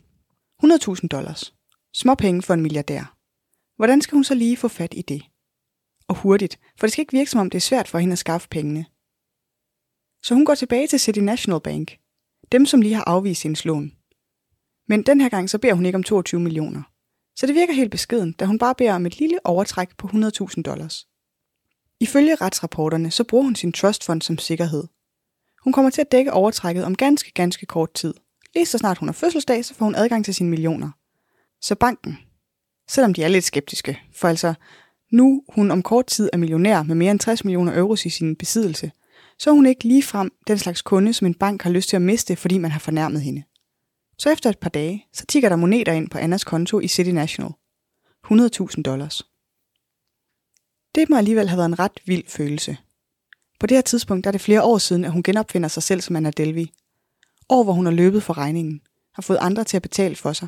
100.000 0.64 1.08
dollars. 1.08 1.54
Små 1.94 2.16
penge 2.16 2.42
for 2.42 2.54
en 2.54 2.62
milliardær. 2.62 3.18
Hvordan 3.76 4.02
skal 4.02 4.16
hun 4.16 4.24
så 4.24 4.36
lige 4.36 4.58
få 4.58 4.68
fat 4.68 4.94
i 4.98 5.02
det? 5.02 5.24
Og 6.08 6.16
hurtigt, 6.16 6.60
for 6.80 6.88
det 6.88 6.92
skal 6.92 7.02
ikke 7.02 7.12
virke 7.12 7.32
som 7.32 7.40
om 7.40 7.50
det 7.50 7.58
er 7.58 7.62
svært 7.62 7.88
for 7.88 8.00
hende 8.00 8.12
at 8.14 8.20
skaffe 8.20 8.50
pengene. 8.50 8.86
Så 10.24 10.34
hun 10.34 10.46
går 10.46 10.56
tilbage 10.56 10.88
til 10.88 11.00
City 11.00 11.20
National 11.20 11.62
Bank. 11.62 11.98
Dem, 12.52 12.66
som 12.66 12.82
lige 12.82 12.96
har 12.96 13.04
afvist 13.04 13.44
hendes 13.44 13.66
lån. 13.66 13.92
Men 14.88 15.04
den 15.04 15.22
her 15.22 15.30
gang 15.30 15.50
så 15.50 15.58
beder 15.58 15.74
hun 15.74 15.86
ikke 15.86 15.96
om 15.96 16.04
22 16.04 16.40
millioner. 16.42 16.82
Så 17.36 17.48
det 17.48 17.56
virker 17.56 17.74
helt 17.74 17.92
beskeden, 17.92 18.34
da 18.34 18.46
hun 18.46 18.60
bare 18.60 18.76
beder 18.76 18.94
om 18.94 19.06
et 19.06 19.20
lille 19.20 19.46
overtræk 19.46 19.98
på 19.98 20.08
100.000 20.08 20.62
dollars. 20.62 21.08
Ifølge 22.00 22.36
retsrapporterne, 22.36 23.12
så 23.12 23.24
bruger 23.24 23.44
hun 23.44 23.56
sin 23.56 23.72
trustfond 23.72 24.22
som 24.22 24.38
sikkerhed. 24.38 24.84
Hun 25.64 25.74
kommer 25.74 25.90
til 25.92 26.02
at 26.02 26.12
dække 26.12 26.34
overtrækket 26.34 26.86
om 26.86 26.96
ganske, 26.96 27.32
ganske 27.32 27.66
kort 27.66 27.94
tid. 27.94 28.14
Lige 28.56 28.66
så 28.66 28.78
snart 28.78 28.98
hun 28.98 29.08
har 29.08 29.14
fødselsdag, 29.14 29.66
så 29.66 29.74
får 29.74 29.86
hun 29.86 29.96
adgang 29.96 30.26
til 30.26 30.34
sine 30.34 30.50
millioner. 30.50 30.90
Så 31.62 31.76
banken, 31.76 32.18
selvom 32.90 33.14
de 33.14 33.24
er 33.24 33.28
lidt 33.28 33.46
skeptiske, 33.46 34.02
for 34.16 34.28
altså 34.28 34.54
nu 35.12 35.44
hun 35.50 35.72
om 35.72 35.82
kort 35.82 36.06
tid 36.06 36.30
er 36.34 36.38
millionær 36.38 36.84
med 36.84 36.96
mere 36.96 37.12
end 37.12 37.20
60 37.20 37.46
millioner 37.46 37.78
euro 37.78 37.94
i 37.94 38.10
sin 38.10 38.36
besiddelse, 38.36 38.92
så 39.40 39.50
er 39.50 39.54
hun 39.54 39.66
ikke 39.66 39.84
lige 39.84 40.04
frem 40.04 40.32
den 40.48 40.58
slags 40.58 40.82
kunde, 40.82 41.14
som 41.14 41.28
en 41.28 41.34
bank 41.34 41.62
har 41.62 41.70
lyst 41.70 41.90
til 41.90 41.96
at 41.96 42.02
miste, 42.02 42.36
fordi 42.36 42.58
man 42.58 42.72
har 42.72 42.80
fornærmet 42.80 43.22
hende. 43.22 43.44
Så 44.18 44.30
efter 44.30 44.50
et 44.50 44.60
par 44.60 44.70
dage, 44.70 45.06
så 45.14 45.26
tigger 45.26 45.50
der 45.50 45.56
moneter 45.56 45.94
ind 45.94 46.10
på 46.10 46.18
Annas 46.18 46.44
konto 46.44 46.80
i 46.80 46.88
City 46.88 47.10
National. 47.10 47.52
100.000 48.32 48.82
dollars. 48.82 49.33
Det 50.96 51.10
må 51.10 51.18
alligevel 51.18 51.50
have 51.50 51.58
været 51.58 51.70
en 51.70 51.80
ret 51.80 52.00
vild 52.06 52.24
følelse. 52.28 52.78
På 53.60 53.68
det 53.68 53.78
her 53.78 53.82
tidspunkt 53.82 54.24
der 54.24 54.30
er 54.30 54.32
det 54.32 54.42
flere 54.42 54.64
år 54.64 54.78
siden, 54.78 55.06
at 55.06 55.12
hun 55.12 55.24
genopfinder 55.24 55.70
sig 55.70 55.84
selv 55.84 56.02
som 56.02 56.16
Anna 56.16 56.32
Delvi. 56.32 56.74
År, 57.50 57.64
hvor 57.64 57.74
hun 57.74 57.86
har 57.86 57.94
løbet 57.94 58.24
for 58.24 58.38
regningen, 58.38 58.82
har 59.14 59.22
fået 59.22 59.38
andre 59.42 59.64
til 59.64 59.78
at 59.78 59.82
betale 59.82 60.16
for 60.16 60.34
sig. 60.34 60.48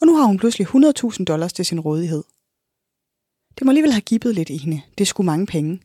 Og 0.00 0.06
nu 0.06 0.16
har 0.16 0.24
hun 0.24 0.38
pludselig 0.38 0.66
100.000 0.66 1.24
dollars 1.24 1.52
til 1.52 1.64
sin 1.64 1.80
rådighed. 1.80 2.24
Det 3.58 3.64
må 3.64 3.70
alligevel 3.70 3.92
have 3.92 4.00
gibbet 4.00 4.34
lidt 4.34 4.50
i 4.50 4.56
hende. 4.56 4.82
Det 4.98 5.04
er 5.04 5.06
sgu 5.06 5.22
mange 5.22 5.46
penge. 5.46 5.82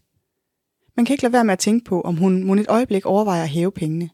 Man 0.96 1.06
kan 1.06 1.14
ikke 1.14 1.24
lade 1.24 1.34
være 1.34 1.44
med 1.44 1.54
at 1.54 1.60
tænke 1.60 1.86
på, 1.86 2.02
om 2.02 2.16
hun 2.18 2.44
må 2.44 2.56
et 2.56 2.70
øjeblik 2.70 3.06
overvejer 3.06 3.44
at 3.44 3.50
hæve 3.50 3.72
pengene. 3.72 4.10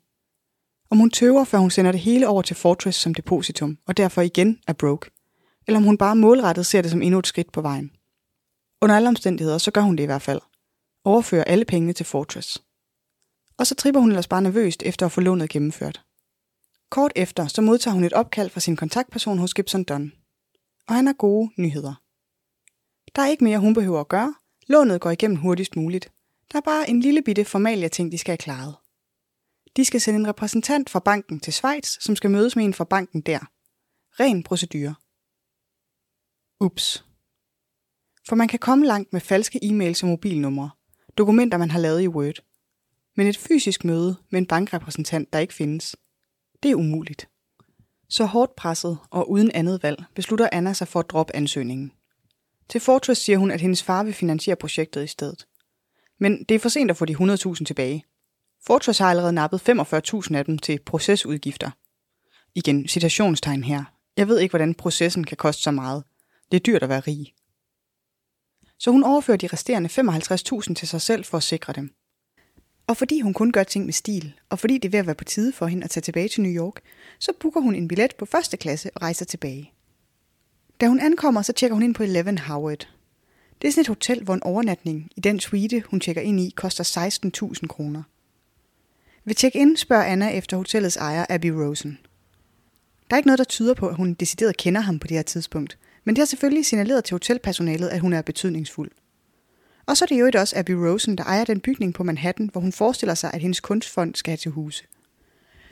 Om 0.89 0.97
hun 0.97 1.09
tøver, 1.09 1.43
før 1.43 1.57
hun 1.57 1.71
sender 1.71 1.91
det 1.91 2.01
hele 2.01 2.27
over 2.27 2.41
til 2.41 2.55
Fortress 2.55 2.99
som 2.99 3.13
depositum, 3.13 3.77
og 3.87 3.97
derfor 3.97 4.21
igen 4.21 4.59
er 4.67 4.73
broke. 4.73 5.11
Eller 5.67 5.77
om 5.77 5.83
hun 5.83 5.97
bare 5.97 6.15
målrettet 6.15 6.65
ser 6.65 6.81
det 6.81 6.91
som 6.91 7.01
endnu 7.01 7.19
et 7.19 7.27
skridt 7.27 7.51
på 7.51 7.61
vejen. 7.61 7.91
Under 8.81 8.95
alle 8.95 9.09
omstændigheder, 9.09 9.57
så 9.57 9.71
gør 9.71 9.81
hun 9.81 9.95
det 9.95 10.03
i 10.03 10.05
hvert 10.05 10.21
fald. 10.21 10.41
Overfører 11.03 11.43
alle 11.43 11.65
pengene 11.65 11.93
til 11.93 12.05
Fortress. 12.05 12.63
Og 13.57 13.67
så 13.67 13.75
tripper 13.75 14.01
hun 14.01 14.09
ellers 14.09 14.27
bare 14.27 14.41
nervøst 14.41 14.83
efter 14.83 15.05
at 15.05 15.11
få 15.11 15.21
lånet 15.21 15.49
gennemført. 15.49 16.05
Kort 16.89 17.11
efter, 17.15 17.47
så 17.47 17.61
modtager 17.61 17.93
hun 17.93 18.03
et 18.03 18.13
opkald 18.13 18.49
fra 18.49 18.59
sin 18.59 18.75
kontaktperson 18.75 19.37
hos 19.37 19.53
Gibson 19.53 19.83
Dunn. 19.83 20.11
Og 20.87 20.95
han 20.95 21.05
har 21.05 21.13
gode 21.13 21.51
nyheder. 21.57 21.93
Der 23.15 23.21
er 23.21 23.27
ikke 23.27 23.43
mere, 23.43 23.59
hun 23.59 23.73
behøver 23.73 23.99
at 23.99 24.07
gøre. 24.07 24.35
Lånet 24.67 25.01
går 25.01 25.09
igennem 25.09 25.37
hurtigst 25.37 25.75
muligt. 25.75 26.11
Der 26.51 26.57
er 26.57 26.61
bare 26.61 26.89
en 26.89 26.99
lille 26.99 27.21
bitte 27.21 27.45
formalia 27.45 27.87
ting, 27.87 28.11
de 28.11 28.17
skal 28.17 28.31
have 28.31 28.37
klaret. 28.37 28.75
De 29.75 29.85
skal 29.85 30.01
sende 30.01 30.19
en 30.19 30.27
repræsentant 30.27 30.89
fra 30.89 30.99
banken 30.99 31.39
til 31.39 31.53
Schweiz, 31.53 31.87
som 31.99 32.15
skal 32.15 32.29
mødes 32.29 32.55
med 32.55 32.65
en 32.65 32.73
fra 32.73 32.83
banken 32.83 33.21
der. 33.21 33.39
Ren 34.19 34.43
procedure. 34.43 34.95
Ups. 36.59 37.10
For 38.27 38.35
man 38.35 38.47
kan 38.47 38.59
komme 38.59 38.85
langt 38.85 39.13
med 39.13 39.21
falske 39.21 39.59
e-mails 39.63 40.03
og 40.03 40.09
mobilnumre, 40.09 40.69
dokumenter 41.17 41.57
man 41.57 41.71
har 41.71 41.79
lavet 41.79 42.01
i 42.01 42.07
Word. 42.07 42.43
Men 43.15 43.27
et 43.27 43.37
fysisk 43.37 43.83
møde 43.83 44.15
med 44.29 44.39
en 44.39 44.45
bankrepræsentant, 44.45 45.33
der 45.33 45.39
ikke 45.39 45.53
findes, 45.53 45.95
det 46.63 46.71
er 46.71 46.75
umuligt. 46.75 47.29
Så 48.09 48.25
hårdt 48.25 48.55
presset 48.55 48.97
og 49.09 49.31
uden 49.31 49.51
andet 49.51 49.83
valg 49.83 50.03
beslutter 50.15 50.49
Anna 50.51 50.73
sig 50.73 50.87
for 50.87 50.99
at 50.99 51.09
droppe 51.09 51.35
ansøgningen. 51.35 51.91
Til 52.69 52.81
Fortress 52.81 53.21
siger 53.21 53.37
hun, 53.37 53.51
at 53.51 53.61
hendes 53.61 53.83
far 53.83 54.03
vil 54.03 54.13
finansiere 54.13 54.55
projektet 54.55 55.03
i 55.03 55.07
stedet. 55.07 55.47
Men 56.19 56.43
det 56.43 56.55
er 56.55 56.59
for 56.59 56.69
sent 56.69 56.91
at 56.91 56.97
få 56.97 57.05
de 57.05 57.15
100.000 57.15 57.63
tilbage. 57.65 58.05
Fortress 58.65 58.99
har 58.99 59.09
allerede 59.09 59.33
nappet 59.33 59.69
45.000 59.69 60.35
af 60.35 60.45
dem 60.45 60.57
til 60.57 60.79
procesudgifter. 60.85 61.71
Igen, 62.55 62.87
citationstegn 62.87 63.63
her. 63.63 63.83
Jeg 64.17 64.27
ved 64.27 64.39
ikke, 64.39 64.51
hvordan 64.51 64.73
processen 64.73 65.23
kan 65.23 65.37
koste 65.37 65.61
så 65.61 65.71
meget. 65.71 66.03
Det 66.51 66.57
er 66.57 66.63
dyrt 66.63 66.83
at 66.83 66.89
være 66.89 66.99
rig. 66.99 67.33
Så 68.81 68.91
hun 68.91 69.03
overfører 69.03 69.37
de 69.37 69.47
resterende 69.47 69.89
55.000 69.89 70.73
til 70.73 70.87
sig 70.87 71.01
selv 71.01 71.25
for 71.25 71.37
at 71.37 71.43
sikre 71.43 71.73
dem. 71.73 71.91
Og 72.87 72.97
fordi 72.97 73.19
hun 73.21 73.33
kun 73.33 73.51
gør 73.51 73.63
ting 73.63 73.85
med 73.85 73.93
stil, 73.93 74.33
og 74.49 74.59
fordi 74.59 74.77
det 74.77 74.85
er 74.85 74.91
ved 74.91 74.99
at 74.99 75.05
være 75.05 75.15
på 75.15 75.23
tide 75.23 75.53
for 75.53 75.67
hende 75.67 75.83
at 75.83 75.89
tage 75.89 76.01
tilbage 76.01 76.27
til 76.27 76.41
New 76.41 76.63
York, 76.63 76.81
så 77.19 77.31
booker 77.39 77.61
hun 77.61 77.75
en 77.75 77.87
billet 77.87 78.15
på 78.15 78.25
første 78.25 78.57
klasse 78.57 78.89
og 78.95 79.01
rejser 79.01 79.25
tilbage. 79.25 79.73
Da 80.81 80.87
hun 80.87 80.99
ankommer, 80.99 81.41
så 81.41 81.53
tjekker 81.53 81.75
hun 81.75 81.83
ind 81.83 81.95
på 81.95 82.03
Eleven 82.03 82.37
Howard. 82.37 82.89
Det 83.61 83.67
er 83.67 83.71
sådan 83.71 83.81
et 83.81 83.87
hotel, 83.87 84.23
hvor 84.23 84.33
en 84.33 84.43
overnatning 84.43 85.11
i 85.15 85.19
den 85.19 85.39
suite, 85.39 85.83
hun 85.89 85.99
tjekker 85.99 86.21
ind 86.21 86.39
i, 86.39 86.53
koster 86.55 86.83
16.000 87.61 87.67
kroner. 87.67 88.03
Ved 89.25 89.35
check-in 89.35 89.77
spørger 89.77 90.03
Anna 90.03 90.29
efter 90.29 90.57
hotellets 90.57 90.97
ejer 90.97 91.25
Abby 91.29 91.47
Rosen. 91.47 91.99
Der 93.09 93.15
er 93.15 93.17
ikke 93.17 93.27
noget, 93.27 93.39
der 93.39 93.43
tyder 93.43 93.73
på, 93.73 93.87
at 93.87 93.95
hun 93.95 94.13
decideret 94.13 94.57
kender 94.57 94.81
ham 94.81 94.99
på 94.99 95.07
det 95.07 95.17
her 95.17 95.23
tidspunkt, 95.23 95.77
men 96.03 96.15
det 96.15 96.21
har 96.21 96.25
selvfølgelig 96.25 96.65
signaleret 96.65 97.03
til 97.03 97.15
hotelpersonalet, 97.15 97.87
at 97.87 97.99
hun 97.99 98.13
er 98.13 98.21
betydningsfuld. 98.21 98.91
Og 99.85 99.97
så 99.97 100.05
er 100.05 100.07
det 100.07 100.19
jo 100.19 100.31
også 100.39 100.59
Abby 100.59 100.71
Rosen, 100.71 101.17
der 101.17 101.23
ejer 101.23 101.43
den 101.43 101.59
bygning 101.59 101.93
på 101.93 102.03
Manhattan, 102.03 102.49
hvor 102.51 102.61
hun 102.61 102.71
forestiller 102.71 103.15
sig, 103.15 103.33
at 103.33 103.41
hendes 103.41 103.59
kunstfond 103.59 104.15
skal 104.15 104.31
have 104.31 104.37
til 104.37 104.51
huse. 104.51 104.83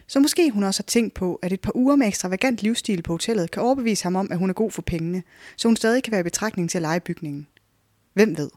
Så 0.08 0.20
måske 0.20 0.52
hun 0.52 0.64
også 0.64 0.84
har 0.84 0.88
tænkt 0.88 1.14
på, 1.14 1.40
at 1.42 1.54
et 1.54 1.62
par 1.62 1.76
uger 1.76 1.96
med 1.96 2.08
ekstravagant 2.08 2.64
livsstil 2.64 3.02
på 3.02 3.14
hotellet 3.14 3.52
kan 3.52 3.64
overbevise 3.64 4.04
ham 4.04 4.16
om, 4.16 4.32
at 4.32 4.38
hun 4.38 4.50
er 4.50 4.54
god 4.54 4.72
for 4.72 4.82
pengene, 4.82 5.24
så 5.58 5.68
hun 5.68 5.76
stadig 5.76 6.04
kan 6.04 6.12
være 6.12 6.22
i 6.22 6.24
betragtning 6.24 6.70
til 6.70 6.78
at 6.78 6.82
lege 6.82 7.00
bygningen. 7.00 7.48
Hvem 8.14 8.38
ved? 8.38 8.50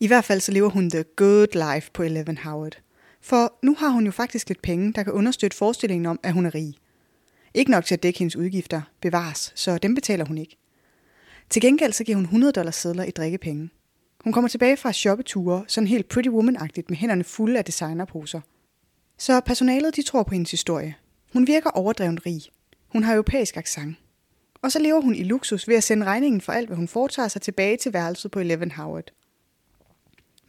I 0.00 0.06
hvert 0.06 0.24
fald 0.24 0.40
så 0.40 0.52
lever 0.52 0.68
hun 0.68 0.90
the 0.90 1.04
good 1.16 1.74
life 1.74 1.90
på 1.92 2.02
Eleven 2.02 2.38
Howard. 2.38 2.78
For 3.20 3.58
nu 3.62 3.74
har 3.74 3.88
hun 3.88 4.04
jo 4.04 4.10
faktisk 4.10 4.48
lidt 4.48 4.62
penge, 4.62 4.92
der 4.92 5.02
kan 5.02 5.12
understøtte 5.12 5.56
forestillingen 5.56 6.06
om, 6.06 6.20
at 6.22 6.32
hun 6.32 6.46
er 6.46 6.54
rig. 6.54 6.74
Ikke 7.58 7.70
nok 7.70 7.84
til 7.84 7.94
at 7.94 8.02
dække 8.02 8.18
hendes 8.18 8.36
udgifter, 8.36 8.82
bevares, 9.00 9.52
så 9.54 9.78
dem 9.78 9.94
betaler 9.94 10.24
hun 10.24 10.38
ikke. 10.38 10.56
Til 11.50 11.62
gengæld 11.62 11.92
så 11.92 12.04
giver 12.04 12.16
hun 12.16 12.24
100 12.24 12.52
dollars 12.52 12.76
sedler 12.76 13.04
i 13.04 13.10
drikkepenge. 13.10 13.70
Hun 14.24 14.32
kommer 14.32 14.48
tilbage 14.48 14.76
fra 14.76 14.92
shoppeture, 14.92 15.64
sådan 15.68 15.86
helt 15.86 16.08
Pretty 16.08 16.28
Woman-agtigt 16.28 16.84
med 16.88 16.96
hænderne 16.96 17.24
fulde 17.24 17.58
af 17.58 17.64
designerposer. 17.64 18.40
Så 19.18 19.40
personalet 19.40 19.96
de 19.96 20.02
tror 20.02 20.22
på 20.22 20.34
hendes 20.34 20.50
historie. 20.50 20.94
Hun 21.32 21.46
virker 21.46 21.70
overdrevent 21.70 22.26
rig. 22.26 22.42
Hun 22.88 23.04
har 23.04 23.12
europæisk 23.12 23.56
accent. 23.56 23.96
Og 24.62 24.72
så 24.72 24.78
lever 24.78 25.00
hun 25.00 25.14
i 25.14 25.22
luksus 25.22 25.68
ved 25.68 25.76
at 25.76 25.84
sende 25.84 26.06
regningen 26.06 26.40
for 26.40 26.52
alt, 26.52 26.68
hvad 26.68 26.76
hun 26.76 26.88
foretager 26.88 27.28
sig 27.28 27.42
tilbage 27.42 27.76
til 27.76 27.92
værelset 27.92 28.30
på 28.30 28.40
Eleven 28.40 28.70
Howard. 28.70 29.10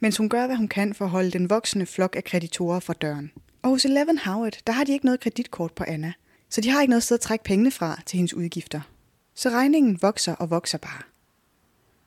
Mens 0.00 0.16
hun 0.16 0.28
gør, 0.28 0.46
hvad 0.46 0.56
hun 0.56 0.68
kan 0.68 0.94
for 0.94 1.04
at 1.04 1.10
holde 1.10 1.30
den 1.30 1.50
voksende 1.50 1.86
flok 1.86 2.16
af 2.16 2.24
kreditorer 2.24 2.80
fra 2.80 2.92
døren. 2.92 3.32
Og 3.62 3.70
hos 3.70 3.84
Eleven 3.84 4.18
Howard, 4.18 4.58
der 4.66 4.72
har 4.72 4.84
de 4.84 4.92
ikke 4.92 5.04
noget 5.04 5.20
kreditkort 5.20 5.72
på 5.72 5.84
Anna, 5.86 6.12
så 6.50 6.60
de 6.60 6.70
har 6.70 6.80
ikke 6.80 6.90
noget 6.90 7.02
sted 7.02 7.14
at 7.14 7.20
trække 7.20 7.44
pengene 7.44 7.70
fra 7.70 8.00
til 8.06 8.16
hendes 8.16 8.34
udgifter. 8.34 8.80
Så 9.34 9.50
regningen 9.50 10.02
vokser 10.02 10.34
og 10.34 10.50
vokser 10.50 10.78
bare. 10.78 11.02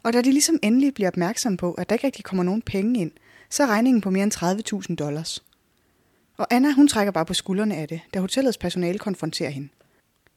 Og 0.03 0.13
da 0.13 0.21
de 0.21 0.32
ligesom 0.32 0.60
endelig 0.62 0.93
bliver 0.93 1.08
opmærksom 1.08 1.58
på, 1.58 1.73
at 1.73 1.89
der 1.89 1.95
ikke 1.95 2.08
rigtig 2.08 2.25
kommer 2.25 2.43
nogen 2.43 2.62
penge 2.62 2.99
ind, 2.99 3.12
så 3.49 3.63
er 3.63 3.67
regningen 3.67 4.01
på 4.01 4.10
mere 4.10 4.23
end 4.23 4.86
30.000 4.89 4.95
dollars. 4.95 5.43
Og 6.38 6.47
Anna, 6.49 6.71
hun 6.71 6.88
trækker 6.88 7.12
bare 7.12 7.25
på 7.25 7.34
skuldrene 7.34 7.75
af 7.75 7.88
det, 7.88 8.01
da 8.13 8.19
hotellets 8.19 8.58
personale 8.58 8.99
konfronterer 8.99 9.49
hende. 9.49 9.69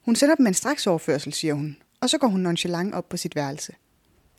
Hun 0.04 0.16
sender 0.16 0.34
dem 0.34 0.46
en 0.46 0.54
straks 0.54 0.86
overførsel, 0.86 1.32
siger 1.32 1.54
hun, 1.54 1.76
og 2.00 2.10
så 2.10 2.18
går 2.18 2.28
hun 2.28 2.40
nonchalant 2.40 2.94
op 2.94 3.08
på 3.08 3.16
sit 3.16 3.36
værelse. 3.36 3.72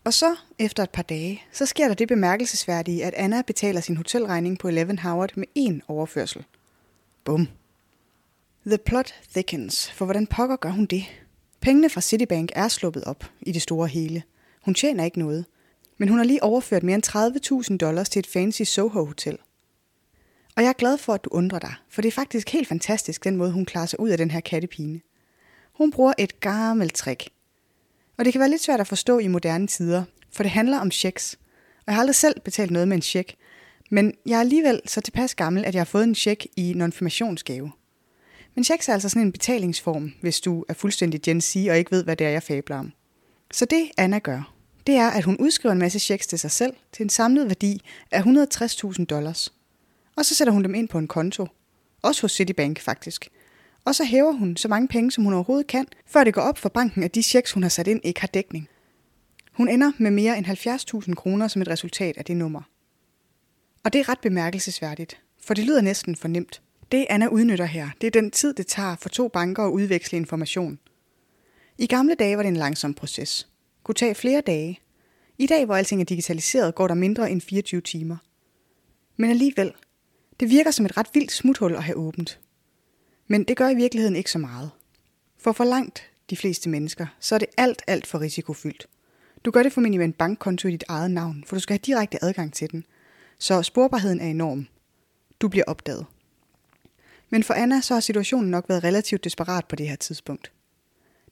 Og 0.03 0.13
så, 0.13 0.35
efter 0.59 0.83
et 0.83 0.89
par 0.89 1.03
dage, 1.03 1.43
så 1.51 1.65
sker 1.65 1.87
der 1.87 1.93
det 1.93 2.07
bemærkelsesværdige, 2.07 3.05
at 3.05 3.13
Anna 3.13 3.41
betaler 3.41 3.81
sin 3.81 3.97
hotelregning 3.97 4.59
på 4.59 4.67
Eleven 4.67 4.99
Howard 4.99 5.31
med 5.35 5.45
én 5.59 5.79
overførsel. 5.87 6.45
Bum. 7.23 7.47
The 8.67 8.77
plot 8.77 9.13
thickens, 9.33 9.91
for 9.91 10.05
hvordan 10.05 10.27
pokker 10.27 10.55
gør 10.55 10.69
hun 10.69 10.85
det? 10.85 11.03
Pengene 11.61 11.89
fra 11.89 12.01
Citibank 12.01 12.51
er 12.55 12.67
sluppet 12.67 13.03
op 13.03 13.23
i 13.41 13.51
det 13.51 13.61
store 13.61 13.87
hele. 13.87 14.23
Hun 14.65 14.73
tjener 14.73 15.03
ikke 15.03 15.19
noget, 15.19 15.45
men 15.97 16.09
hun 16.09 16.17
har 16.17 16.25
lige 16.25 16.43
overført 16.43 16.83
mere 16.83 16.95
end 16.95 17.71
30.000 17.71 17.77
dollars 17.77 18.09
til 18.09 18.19
et 18.19 18.27
fancy 18.27 18.61
Soho-hotel. 18.61 19.37
Og 20.55 20.63
jeg 20.63 20.69
er 20.69 20.73
glad 20.73 20.97
for, 20.97 21.13
at 21.13 21.23
du 21.23 21.29
undrer 21.31 21.59
dig, 21.59 21.73
for 21.89 22.01
det 22.01 22.07
er 22.07 22.11
faktisk 22.11 22.49
helt 22.49 22.67
fantastisk, 22.67 23.23
den 23.23 23.37
måde 23.37 23.51
hun 23.51 23.65
klarer 23.65 23.85
sig 23.85 23.99
ud 23.99 24.09
af 24.09 24.17
den 24.17 24.31
her 24.31 24.39
kattepine. 24.39 25.01
Hun 25.73 25.91
bruger 25.91 26.13
et 26.17 26.39
gammelt 26.39 26.93
trick. 26.93 27.29
Og 28.17 28.25
det 28.25 28.33
kan 28.33 28.39
være 28.39 28.49
lidt 28.49 28.61
svært 28.61 28.79
at 28.79 28.87
forstå 28.87 29.19
i 29.19 29.27
moderne 29.27 29.67
tider, 29.67 30.03
for 30.31 30.43
det 30.43 30.51
handler 30.51 30.79
om 30.79 30.91
checks. 30.91 31.33
Og 31.77 31.83
jeg 31.87 31.95
har 31.95 32.01
aldrig 32.01 32.15
selv 32.15 32.39
betalt 32.39 32.71
noget 32.71 32.87
med 32.87 32.95
en 32.95 33.01
check, 33.01 33.35
men 33.91 34.13
jeg 34.25 34.35
er 34.35 34.39
alligevel 34.39 34.81
så 34.85 35.01
tilpas 35.01 35.35
gammel, 35.35 35.65
at 35.65 35.73
jeg 35.73 35.79
har 35.79 35.85
fået 35.85 36.03
en 36.03 36.15
check 36.15 36.45
i 36.55 36.73
nonfirmationsgave. 36.75 37.71
Men 38.57 38.63
checks 38.63 38.89
er 38.89 38.93
altså 38.93 39.09
sådan 39.09 39.21
en 39.21 39.31
betalingsform, 39.31 40.13
hvis 40.21 40.41
du 40.41 40.65
er 40.69 40.73
fuldstændig 40.73 41.21
Gen 41.21 41.41
Z 41.41 41.55
og 41.55 41.77
ikke 41.77 41.91
ved, 41.91 42.03
hvad 42.03 42.15
det 42.15 42.27
er, 42.27 42.31
jeg 42.31 42.43
fabler 42.43 42.79
om. 42.79 42.93
Så 43.51 43.65
det 43.65 43.91
Anna 43.97 44.19
gør, 44.19 44.53
det 44.87 44.95
er, 44.95 45.09
at 45.09 45.23
hun 45.23 45.37
udskriver 45.37 45.73
en 45.73 45.79
masse 45.79 45.99
checks 45.99 46.27
til 46.27 46.39
sig 46.39 46.51
selv 46.51 46.73
til 46.91 47.03
en 47.03 47.09
samlet 47.09 47.47
værdi 47.47 47.81
af 48.11 48.21
160.000 48.21 49.05
dollars. 49.05 49.53
Og 50.15 50.25
så 50.25 50.35
sætter 50.35 50.51
hun 50.51 50.63
dem 50.63 50.75
ind 50.75 50.87
på 50.87 50.97
en 50.97 51.07
konto. 51.07 51.47
Også 52.01 52.21
hos 52.21 52.31
Citibank 52.31 52.79
faktisk. 52.79 53.29
Og 53.85 53.95
så 53.95 54.03
hæver 54.03 54.31
hun 54.31 54.57
så 54.57 54.67
mange 54.67 54.87
penge, 54.87 55.11
som 55.11 55.23
hun 55.23 55.33
overhovedet 55.33 55.67
kan, 55.67 55.87
før 56.05 56.23
det 56.23 56.33
går 56.33 56.41
op 56.41 56.57
for 56.57 56.69
banken, 56.69 57.03
at 57.03 57.15
de 57.15 57.23
checks, 57.23 57.51
hun 57.51 57.63
har 57.63 57.69
sat 57.69 57.87
ind, 57.87 58.01
ikke 58.03 58.19
har 58.19 58.27
dækning. 58.27 58.67
Hun 59.51 59.69
ender 59.69 59.91
med 59.97 60.11
mere 60.11 60.37
end 60.37 60.45
70.000 61.07 61.13
kroner 61.13 61.47
som 61.47 61.61
et 61.61 61.67
resultat 61.67 62.17
af 62.17 62.25
det 62.25 62.37
nummer. 62.37 62.61
Og 63.83 63.93
det 63.93 63.99
er 63.99 64.09
ret 64.09 64.19
bemærkelsesværdigt, 64.19 65.21
for 65.41 65.53
det 65.53 65.65
lyder 65.65 65.81
næsten 65.81 66.15
for 66.15 66.27
nemt. 66.27 66.61
Det 66.91 67.05
Anna 67.09 67.27
udnytter 67.27 67.65
her, 67.65 67.89
det 68.01 68.07
er 68.07 68.11
den 68.11 68.31
tid, 68.31 68.53
det 68.53 68.67
tager 68.67 68.95
for 68.95 69.09
to 69.09 69.27
banker 69.27 69.63
at 69.63 69.71
udveksle 69.71 70.17
information. 70.17 70.79
I 71.77 71.87
gamle 71.87 72.15
dage 72.15 72.37
var 72.37 72.43
det 72.43 72.49
en 72.49 72.57
langsom 72.57 72.93
proces. 72.93 73.47
Kunne 73.83 73.95
tage 73.95 74.15
flere 74.15 74.41
dage. 74.41 74.79
I 75.37 75.47
dag, 75.47 75.65
hvor 75.65 75.75
alting 75.75 76.01
er 76.01 76.05
digitaliseret, 76.05 76.75
går 76.75 76.87
der 76.87 76.95
mindre 76.95 77.31
end 77.31 77.41
24 77.41 77.81
timer. 77.81 78.17
Men 79.17 79.29
alligevel, 79.29 79.73
det 80.39 80.49
virker 80.49 80.71
som 80.71 80.85
et 80.85 80.97
ret 80.97 81.07
vildt 81.13 81.31
smuthul 81.31 81.75
at 81.75 81.83
have 81.83 81.97
åbent. 81.97 82.39
Men 83.27 83.43
det 83.43 83.57
gør 83.57 83.69
i 83.69 83.75
virkeligheden 83.75 84.15
ikke 84.15 84.31
så 84.31 84.39
meget. 84.39 84.71
For 85.37 85.51
for 85.51 85.63
langt 85.63 86.11
de 86.29 86.37
fleste 86.37 86.69
mennesker, 86.69 87.05
så 87.19 87.35
er 87.35 87.39
det 87.39 87.47
alt, 87.57 87.81
alt 87.87 88.07
for 88.07 88.21
risikofyldt. 88.21 88.87
Du 89.45 89.51
gør 89.51 89.63
det 89.63 89.73
formentlig 89.73 89.99
med 89.99 90.05
en 90.05 90.13
bankkonto 90.13 90.67
i 90.67 90.71
dit 90.71 90.83
eget 90.87 91.11
navn, 91.11 91.43
for 91.47 91.55
du 91.55 91.59
skal 91.59 91.73
have 91.73 91.83
direkte 91.85 92.23
adgang 92.23 92.53
til 92.53 92.71
den. 92.71 92.85
Så 93.39 93.61
sporbarheden 93.61 94.19
er 94.19 94.27
enorm. 94.27 94.67
Du 95.41 95.47
bliver 95.47 95.63
opdaget. 95.67 96.05
Men 97.29 97.43
for 97.43 97.53
Anna 97.53 97.81
så 97.81 97.93
har 97.93 98.01
situationen 98.01 98.51
nok 98.51 98.69
været 98.69 98.83
relativt 98.83 99.23
desperat 99.23 99.65
på 99.65 99.75
det 99.75 99.89
her 99.89 99.95
tidspunkt. 99.95 100.51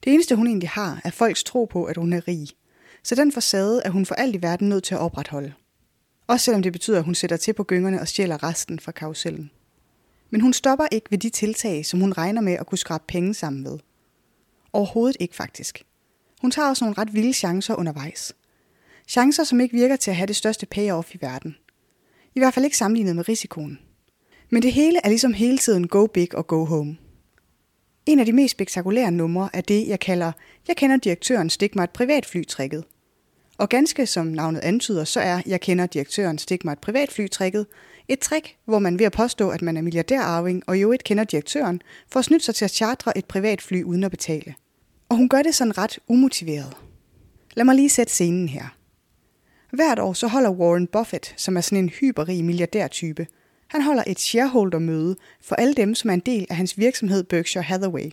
Det 0.04 0.12
eneste 0.12 0.36
hun 0.36 0.46
egentlig 0.46 0.68
har, 0.68 1.00
er 1.04 1.10
folks 1.10 1.44
tro 1.44 1.64
på, 1.64 1.84
at 1.84 1.96
hun 1.96 2.12
er 2.12 2.28
rig. 2.28 2.48
Så 3.02 3.14
den 3.14 3.32
facade 3.32 3.82
er 3.84 3.90
hun 3.90 4.06
for 4.06 4.14
alt 4.14 4.36
i 4.36 4.42
verden 4.42 4.68
nødt 4.68 4.84
til 4.84 4.94
at 4.94 5.00
opretholde. 5.00 5.52
Også 6.26 6.44
selvom 6.44 6.62
det 6.62 6.72
betyder, 6.72 6.98
at 6.98 7.04
hun 7.04 7.14
sætter 7.14 7.36
til 7.36 7.52
på 7.52 7.64
gyngerne 7.64 8.00
og 8.00 8.08
stjæler 8.08 8.42
resten 8.42 8.80
fra 8.80 8.92
karusellen. 8.92 9.50
Men 10.30 10.40
hun 10.40 10.52
stopper 10.52 10.86
ikke 10.92 11.10
ved 11.10 11.18
de 11.18 11.30
tiltag, 11.30 11.86
som 11.86 12.00
hun 12.00 12.12
regner 12.12 12.40
med 12.40 12.52
at 12.52 12.66
kunne 12.66 12.78
skrabe 12.78 13.04
penge 13.08 13.34
sammen 13.34 13.62
med. 13.62 13.78
Overhovedet 14.72 15.16
ikke 15.20 15.36
faktisk. 15.36 15.82
Hun 16.40 16.50
tager 16.50 16.68
også 16.68 16.84
nogle 16.84 16.98
ret 16.98 17.14
vilde 17.14 17.32
chancer 17.32 17.74
undervejs. 17.74 18.32
Chancer, 19.08 19.44
som 19.44 19.60
ikke 19.60 19.76
virker 19.76 19.96
til 19.96 20.10
at 20.10 20.16
have 20.16 20.26
det 20.26 20.36
største 20.36 20.66
payoff 20.66 21.14
i 21.14 21.18
verden. 21.20 21.56
I 22.34 22.38
hvert 22.38 22.54
fald 22.54 22.64
ikke 22.64 22.76
sammenlignet 22.76 23.16
med 23.16 23.28
risikoen. 23.28 23.78
Men 24.50 24.62
det 24.62 24.72
hele 24.72 25.00
er 25.04 25.08
ligesom 25.08 25.32
hele 25.32 25.58
tiden 25.58 25.88
go 25.88 26.06
big 26.06 26.34
og 26.34 26.46
go 26.46 26.64
home. 26.64 26.96
En 28.06 28.18
af 28.18 28.26
de 28.26 28.32
mest 28.32 28.52
spektakulære 28.52 29.10
numre 29.10 29.50
er 29.52 29.60
det, 29.60 29.88
jeg 29.88 30.00
kalder, 30.00 30.32
jeg 30.68 30.76
kender 30.76 30.96
direktøren 30.96 31.50
stik 31.50 31.76
mig 31.76 31.84
et 31.84 31.90
privatflytrækket. 31.90 32.84
Og 33.58 33.68
ganske 33.68 34.06
som 34.06 34.26
navnet 34.26 34.60
antyder, 34.60 35.04
så 35.04 35.20
er 35.20 35.42
jeg 35.46 35.60
kender 35.60 35.86
direktøren 35.86 36.38
stik 36.38 36.64
mig 36.64 36.72
et 36.72 36.78
privatflytrækket 36.78 37.66
et 38.08 38.18
trick, 38.18 38.56
hvor 38.64 38.78
man 38.78 38.98
ved 38.98 39.06
at 39.06 39.12
påstå, 39.12 39.50
at 39.50 39.62
man 39.62 39.76
er 39.76 39.82
milliardærarving 39.82 40.62
og 40.66 40.82
jo 40.82 40.92
ikke 40.92 41.04
kender 41.04 41.24
direktøren, 41.24 41.82
får 42.08 42.22
snydt 42.22 42.42
sig 42.42 42.54
til 42.54 42.64
at 42.64 42.70
chartre 42.70 43.18
et 43.18 43.24
privatfly 43.24 43.82
uden 43.82 44.04
at 44.04 44.10
betale. 44.10 44.54
Og 45.08 45.16
hun 45.16 45.28
gør 45.28 45.42
det 45.42 45.54
sådan 45.54 45.78
ret 45.78 45.98
umotiveret. 46.08 46.76
Lad 47.54 47.64
mig 47.64 47.74
lige 47.74 47.88
sætte 47.88 48.12
scenen 48.12 48.48
her. 48.48 48.76
Hvert 49.72 49.98
år 49.98 50.12
så 50.12 50.26
holder 50.26 50.50
Warren 50.50 50.86
Buffett, 50.86 51.34
som 51.36 51.56
er 51.56 51.60
sådan 51.60 51.78
en 51.78 51.88
hyperrig 51.88 52.44
milliardærtype, 52.44 53.26
han 53.68 53.82
holder 53.82 54.04
et 54.06 54.20
shareholder-møde 54.20 55.16
for 55.40 55.54
alle 55.54 55.74
dem, 55.74 55.94
som 55.94 56.10
er 56.10 56.14
en 56.14 56.20
del 56.20 56.46
af 56.50 56.56
hans 56.56 56.78
virksomhed 56.78 57.24
Berkshire 57.24 57.62
Hathaway. 57.62 58.10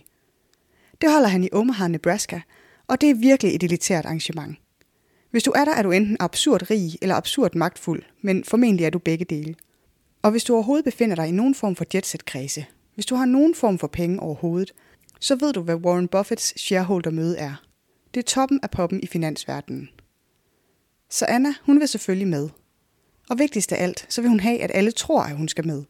Det 1.00 1.12
holder 1.12 1.28
han 1.28 1.44
i 1.44 1.48
Omaha, 1.52 1.88
Nebraska, 1.88 2.40
og 2.86 3.00
det 3.00 3.10
er 3.10 3.14
virkelig 3.14 3.54
et 3.54 3.62
elitært 3.62 4.04
arrangement. 4.04 4.58
Hvis 5.30 5.42
du 5.42 5.52
er 5.56 5.64
der, 5.64 5.74
er 5.74 5.82
du 5.82 5.90
enten 5.90 6.16
absurd 6.20 6.70
rig 6.70 6.98
eller 7.02 7.14
absurd 7.14 7.54
magtfuld, 7.54 8.02
men 8.22 8.44
formentlig 8.44 8.86
er 8.86 8.90
du 8.90 8.98
begge 8.98 9.24
dele. 9.24 9.54
Og 10.22 10.30
hvis 10.30 10.44
du 10.44 10.54
overhovedet 10.54 10.84
befinder 10.84 11.16
dig 11.16 11.28
i 11.28 11.32
nogen 11.32 11.54
form 11.54 11.76
for 11.76 11.84
jetset-kredse, 11.94 12.66
hvis 12.94 13.06
du 13.06 13.14
har 13.14 13.24
nogen 13.24 13.54
form 13.54 13.78
for 13.78 13.86
penge 13.86 14.20
overhovedet, 14.20 14.72
så 15.20 15.36
ved 15.36 15.52
du, 15.52 15.62
hvad 15.62 15.74
Warren 15.74 16.08
Buffetts 16.08 16.60
shareholder-møde 16.60 17.38
er. 17.38 17.62
Det 18.14 18.20
er 18.20 18.24
toppen 18.24 18.60
af 18.62 18.70
poppen 18.70 19.00
i 19.02 19.06
finansverdenen. 19.06 19.88
Så 21.10 21.26
Anna, 21.28 21.54
hun 21.62 21.80
vil 21.80 21.88
selvfølgelig 21.88 22.28
med– 22.28 22.48
og 23.30 23.38
vigtigst 23.38 23.72
af 23.72 23.82
alt, 23.82 24.06
så 24.08 24.20
vil 24.20 24.28
hun 24.28 24.40
have, 24.40 24.60
at 24.62 24.70
alle 24.74 24.90
tror, 24.90 25.22
at 25.22 25.36
hun 25.36 25.48
skal 25.48 25.66
med. 25.66 25.84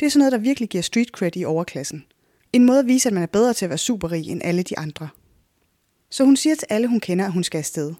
Det 0.00 0.06
er 0.06 0.10
sådan 0.10 0.18
noget, 0.18 0.32
der 0.32 0.38
virkelig 0.38 0.68
giver 0.68 0.82
street 0.82 1.08
cred 1.08 1.36
i 1.36 1.44
overklassen. 1.44 2.04
En 2.52 2.64
måde 2.64 2.78
at 2.78 2.86
vise, 2.86 3.08
at 3.08 3.12
man 3.12 3.22
er 3.22 3.26
bedre 3.26 3.52
til 3.54 3.64
at 3.64 3.68
være 3.68 3.78
superrig 3.78 4.28
end 4.28 4.40
alle 4.44 4.62
de 4.62 4.78
andre. 4.78 5.08
Så 6.10 6.24
hun 6.24 6.36
siger 6.36 6.54
til 6.54 6.66
alle, 6.70 6.88
hun 6.88 7.00
kender, 7.00 7.24
at 7.24 7.32
hun 7.32 7.44
skal 7.44 7.58
afsted. 7.58 7.94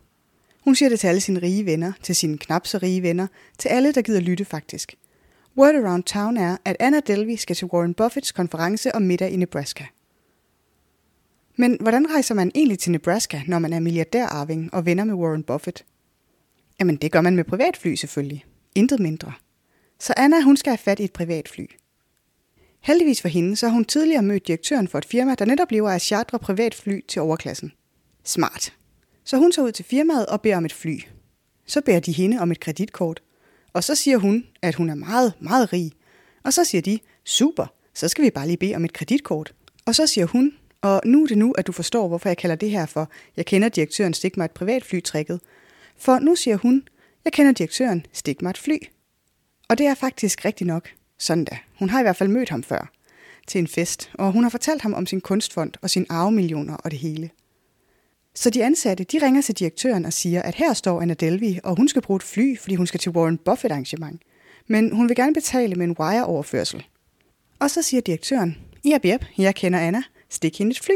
Hun 0.65 0.75
siger 0.75 0.89
det 0.89 1.01
til 1.01 1.07
alle 1.07 1.21
sine 1.21 1.43
rige 1.43 1.67
venner, 1.67 1.93
til 2.03 2.17
sine 2.17 2.39
knap 2.39 2.67
så 2.67 2.79
rige 2.79 3.03
venner, 3.03 3.27
til 3.59 3.69
alle, 3.69 3.93
der 3.93 4.03
gider 4.03 4.21
lytte 4.21 4.45
faktisk. 4.45 4.95
Word 5.57 5.75
around 5.75 6.03
town 6.03 6.37
er, 6.37 6.57
at 6.65 6.77
Anna 6.81 7.01
Delvey 7.01 7.37
skal 7.37 7.57
til 7.57 7.67
Warren 7.67 7.95
Buffetts 7.95 8.33
konference 8.33 8.95
om 8.95 9.03
middag 9.03 9.31
i 9.31 9.37
Nebraska. 9.37 9.85
Men 11.57 11.77
hvordan 11.81 12.11
rejser 12.11 12.35
man 12.35 12.53
egentlig 12.55 12.79
til 12.79 12.93
Nebraska, 12.93 13.41
når 13.47 13.59
man 13.59 13.73
er 13.73 13.81
milliardærarving 13.81 14.75
og 14.75 14.87
venner 14.87 15.05
med 15.05 15.15
Warren 15.15 15.43
Buffett? 15.43 15.85
Jamen, 16.83 16.97
det 16.97 17.13
gør 17.13 17.21
man 17.21 17.37
med 17.37 17.45
privatfly 17.45 17.95
selvfølgelig. 17.95 18.45
Intet 18.75 19.01
mindre. 19.01 19.33
Så 20.01 20.15
Anna, 20.17 20.41
hun 20.41 20.57
skal 20.57 20.71
have 20.71 20.79
fat 20.79 21.01
i 21.01 21.05
et 21.05 21.13
privatfly. 21.13 21.67
Heldigvis 22.81 23.21
for 23.21 23.29
hende, 23.29 23.57
så 23.57 23.67
har 23.67 23.75
hun 23.75 23.85
tidligere 23.85 24.23
mødt 24.23 24.47
direktøren 24.47 24.89
for 24.89 24.99
et 24.99 25.05
firma, 25.05 25.35
der 25.35 25.45
netop 25.45 25.71
lever 25.71 25.91
af 25.91 26.01
chartre 26.01 26.39
privatfly 26.39 27.01
til 27.09 27.23
overklassen. 27.23 27.73
Smart. 28.25 28.75
Så 29.25 29.37
hun 29.37 29.53
tager 29.53 29.67
ud 29.67 29.73
til 29.73 29.85
firmaet 29.85 30.27
og 30.27 30.41
beder 30.41 30.57
om 30.57 30.65
et 30.65 30.73
fly. 30.73 31.01
Så 31.67 31.81
beder 31.81 32.01
de 32.01 32.13
hende 32.13 32.39
om 32.39 32.51
et 32.51 32.61
kreditkort. 32.61 33.23
Og 33.73 33.85
så 33.85 33.95
siger 33.95 34.19
hun, 34.19 34.45
at 34.63 34.75
hun 34.75 34.91
er 34.91 34.95
meget, 34.95 35.33
meget 35.41 35.73
rig. 35.73 35.93
Og 36.43 36.53
så 36.53 36.65
siger 36.65 36.83
de, 36.83 36.99
super, 37.25 37.67
så 37.95 38.09
skal 38.09 38.25
vi 38.25 38.31
bare 38.31 38.47
lige 38.47 38.57
bede 38.57 38.75
om 38.75 38.85
et 38.85 38.93
kreditkort. 38.93 39.55
Og 39.87 39.95
så 39.95 40.07
siger 40.07 40.27
hun, 40.27 40.53
og 40.81 41.01
nu 41.05 41.23
er 41.23 41.27
det 41.27 41.39
nu, 41.39 41.53
at 41.53 41.67
du 41.67 41.73
forstår, 41.73 42.09
hvorfor 42.09 42.29
jeg 42.29 42.37
kalder 42.37 42.57
det 42.57 42.71
her 42.71 42.87
for, 42.87 43.11
jeg 43.37 43.47
kender 43.47 43.69
direktøren 43.69 44.15
stik 44.15 44.37
mig 44.37 44.45
et 44.45 44.51
privatflytrækket. 44.51 45.41
For 45.97 46.19
nu 46.19 46.35
siger 46.35 46.57
hun, 46.57 46.83
jeg 47.25 47.33
kender 47.33 47.53
direktøren 47.53 48.07
stik 48.13 48.43
mig 48.43 48.51
et 48.51 48.59
fly. 48.59 48.77
Og 49.69 49.79
det 49.79 49.87
er 49.87 49.95
faktisk 49.95 50.45
rigtigt 50.45 50.69
nok. 50.69 50.89
Sådan 51.19 51.45
da. 51.45 51.59
Hun 51.79 51.91
har 51.91 52.01
i 52.01 52.03
hvert 52.03 52.17
fald 52.17 52.29
mødt 52.29 52.49
ham 52.49 52.63
før. 52.63 52.93
Til 53.47 53.59
en 53.59 53.69
fest, 53.69 54.11
og 54.15 54.33
hun 54.33 54.43
har 54.43 54.51
fortalt 54.51 54.83
ham 54.83 54.95
om 54.95 55.07
sin 55.07 55.21
kunstfond 55.21 55.73
og 55.83 55.91
sin 55.91 56.07
arvemillioner 56.09 56.75
og 56.75 56.91
det 56.91 56.99
hele. 56.99 57.31
Så 58.35 58.51
de 58.51 58.65
ansatte, 58.65 59.05
de 59.05 59.27
ringer 59.27 59.43
til 59.43 59.55
direktøren 59.55 60.05
og 60.05 60.13
siger, 60.13 60.43
at 60.43 60.55
her 60.55 60.73
står 60.73 61.03
Anna 61.03 61.15
Delvey, 61.15 61.59
og 61.65 61.77
hun 61.77 61.89
skal 61.89 62.03
bruge 62.03 62.17
et 62.17 62.23
fly, 62.23 62.59
fordi 62.59 62.75
hun 62.75 62.87
skal 62.87 63.01
til 63.01 63.13
Warren 63.13 63.39
Buffett 63.39 63.73
arrangement. 63.73 64.23
Men 64.67 64.97
hun 64.97 65.09
vil 65.09 65.17
gerne 65.17 65.35
betale 65.35 65.75
med 65.75 65.85
en 65.85 65.97
wire-overførsel. 65.99 66.87
Og 67.59 67.71
så 67.71 67.83
siger 67.83 68.01
direktøren, 68.01 68.57
jep, 68.85 69.05
jep, 69.05 69.25
jeg 69.39 69.55
kender 69.55 69.79
Anna, 69.79 70.03
stik 70.29 70.59
hende 70.59 70.71
et 70.71 70.81
fly. 70.81 70.95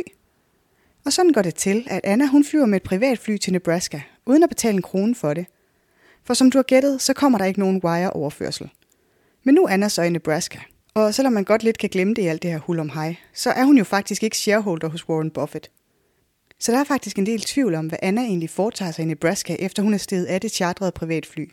Og 1.04 1.12
sådan 1.12 1.32
går 1.32 1.42
det 1.42 1.54
til, 1.54 1.86
at 1.86 2.00
Anna 2.04 2.26
hun 2.26 2.44
flyver 2.44 2.66
med 2.66 2.76
et 2.76 2.82
privatfly 2.82 3.36
til 3.36 3.52
Nebraska, 3.52 4.00
uden 4.26 4.42
at 4.42 4.48
betale 4.48 4.76
en 4.76 4.82
krone 4.82 5.14
for 5.14 5.34
det. 5.34 5.46
For 6.24 6.34
som 6.34 6.50
du 6.50 6.58
har 6.58 6.62
gættet, 6.62 7.02
så 7.02 7.12
kommer 7.12 7.38
der 7.38 7.44
ikke 7.44 7.60
nogen 7.60 7.80
wire-overførsel. 7.84 8.70
Men 9.44 9.54
nu 9.54 9.64
er 9.64 9.68
Anna 9.68 9.88
så 9.88 10.02
i 10.02 10.10
Nebraska, 10.10 10.58
og 10.94 11.14
selvom 11.14 11.32
man 11.32 11.44
godt 11.44 11.62
lidt 11.62 11.78
kan 11.78 11.90
glemme 11.90 12.14
det 12.14 12.22
i 12.22 12.26
alt 12.26 12.42
det 12.42 12.50
her 12.50 12.58
hul 12.58 12.78
om 12.78 12.88
hej, 12.88 13.16
så 13.34 13.50
er 13.50 13.64
hun 13.64 13.78
jo 13.78 13.84
faktisk 13.84 14.22
ikke 14.22 14.38
shareholder 14.38 14.88
hos 14.88 15.08
Warren 15.08 15.30
Buffett. 15.30 15.70
Så 16.58 16.72
der 16.72 16.78
er 16.78 16.84
faktisk 16.84 17.18
en 17.18 17.26
del 17.26 17.40
tvivl 17.40 17.74
om, 17.74 17.86
hvad 17.86 17.98
Anna 18.02 18.22
egentlig 18.22 18.50
foretager 18.50 18.92
sig 18.92 19.02
i 19.02 19.06
Nebraska, 19.06 19.56
efter 19.58 19.82
hun 19.82 19.94
er 19.94 19.98
steget 19.98 20.26
af 20.26 20.40
det 20.40 20.52
chartrede 20.52 20.92
privatfly. 20.92 21.50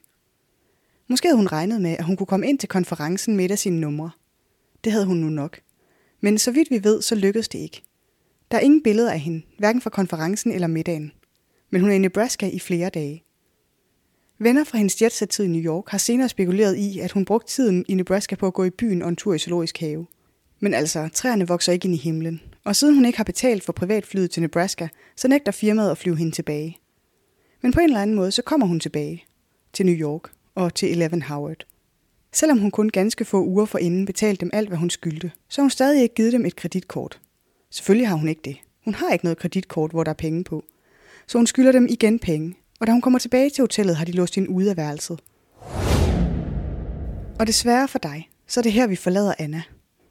Måske 1.10 1.28
havde 1.28 1.38
hun 1.38 1.48
regnet 1.48 1.82
med, 1.82 1.96
at 2.00 2.06
hun 2.06 2.18
kunne 2.18 2.28
komme 2.28 2.48
ind 2.48 2.60
til 2.60 2.70
konferencen 2.70 3.38
med 3.38 3.52
af 3.52 3.60
sine 3.60 3.80
numre. 3.80 4.12
Det 4.84 4.92
havde 4.92 5.06
hun 5.06 5.18
nu 5.18 5.30
nok. 5.30 5.60
Men 6.22 6.38
så 6.38 6.52
vidt 6.52 6.72
vi 6.72 6.84
ved, 6.84 7.02
så 7.02 7.16
lykkedes 7.16 7.50
det 7.50 7.60
ikke. 7.60 7.82
Der 8.52 8.58
er 8.58 8.62
ingen 8.62 8.84
billeder 8.84 9.12
af 9.12 9.20
hende, 9.20 9.42
hverken 9.60 9.82
fra 9.82 9.90
konferencen 9.90 10.52
eller 10.52 10.68
middagen. 10.68 11.12
Men 11.74 11.82
hun 11.82 11.90
er 11.90 11.96
i 11.96 11.98
Nebraska 11.98 12.50
i 12.50 12.60
flere 12.60 12.90
dage. 12.90 13.24
Venner 14.40 14.64
fra 14.64 14.78
hendes 14.78 15.02
jetsat-tid 15.02 15.46
i 15.46 15.48
New 15.48 15.62
York 15.62 15.90
har 15.90 15.98
senere 15.98 16.30
spekuleret 16.30 16.76
i, 16.76 17.00
at 17.00 17.12
hun 17.12 17.26
brugte 17.26 17.54
tiden 17.54 17.86
i 17.88 17.94
Nebraska 17.94 18.36
på 18.36 18.48
at 18.48 18.54
gå 18.54 18.64
i 18.64 18.70
byen 18.70 19.02
og 19.02 19.10
en 19.10 19.16
tur 19.16 19.34
i 19.34 19.40
zoologisk 19.40 19.80
have. 19.80 20.08
Men 20.60 20.74
altså, 20.74 21.10
træerne 21.14 21.48
vokser 21.48 21.72
ikke 21.72 21.86
ind 21.86 21.96
i 21.96 21.98
himlen. 21.98 22.42
Og 22.64 22.76
siden 22.76 22.96
hun 22.96 23.06
ikke 23.06 23.18
har 23.18 23.24
betalt 23.24 23.64
for 23.64 23.74
privatflyet 23.74 24.32
til 24.32 24.42
Nebraska, 24.42 24.88
så 25.16 25.28
nægter 25.28 25.52
firmaet 25.52 25.92
at 25.92 25.98
flyve 25.98 26.18
hende 26.18 26.32
tilbage. 26.32 26.78
Men 27.62 27.74
på 27.74 27.80
en 27.80 27.86
eller 27.86 28.02
anden 28.02 28.16
måde, 28.16 28.32
så 28.32 28.42
kommer 28.42 28.68
hun 28.68 28.80
tilbage. 28.80 29.26
Til 29.74 29.86
New 29.86 29.96
York 29.96 30.32
og 30.56 30.76
til 30.76 30.92
Eleven 30.92 31.22
Howard. 31.22 31.66
Selvom 32.34 32.60
hun 32.60 32.72
kun 32.72 32.90
ganske 32.90 33.26
få 33.26 33.44
uger 33.44 33.66
forinden 33.66 34.06
betalte 34.06 34.42
dem 34.42 34.50
alt, 34.54 34.68
hvad 34.68 34.78
hun 34.78 34.90
skyldte, 34.90 35.32
så 35.50 35.62
har 35.62 35.64
hun 35.64 35.70
stadig 35.70 36.02
ikke 36.02 36.16
givet 36.16 36.34
dem 36.34 36.46
et 36.46 36.56
kreditkort. 36.56 37.20
Selvfølgelig 37.70 38.08
har 38.08 38.16
hun 38.16 38.30
ikke 38.30 38.42
det. 38.46 38.58
Hun 38.86 38.94
har 38.94 39.10
ikke 39.10 39.26
noget 39.26 39.38
kreditkort, 39.38 39.92
hvor 39.92 40.04
der 40.04 40.12
er 40.12 40.16
penge 40.16 40.44
på. 40.44 40.64
Så 41.28 41.38
hun 41.38 41.48
skylder 41.48 41.72
dem 41.72 41.88
igen 41.90 42.20
penge, 42.20 42.56
og 42.80 42.88
da 42.88 42.92
hun 42.92 43.02
kommer 43.02 43.20
tilbage 43.20 43.50
til 43.50 43.62
hotellet, 43.62 43.96
har 43.96 44.06
de 44.06 44.12
låst 44.12 44.36
hende 44.36 44.50
ude 44.50 44.70
af 44.70 44.78
værelset. 44.78 45.20
Og 47.40 47.48
desværre 47.48 47.88
for 47.88 48.00
dig, 48.00 48.30
så 48.48 48.60
er 48.60 48.62
det 48.62 48.72
her, 48.72 48.88
vi 48.88 48.96
forlader 48.96 49.34
Anna. 49.40 49.64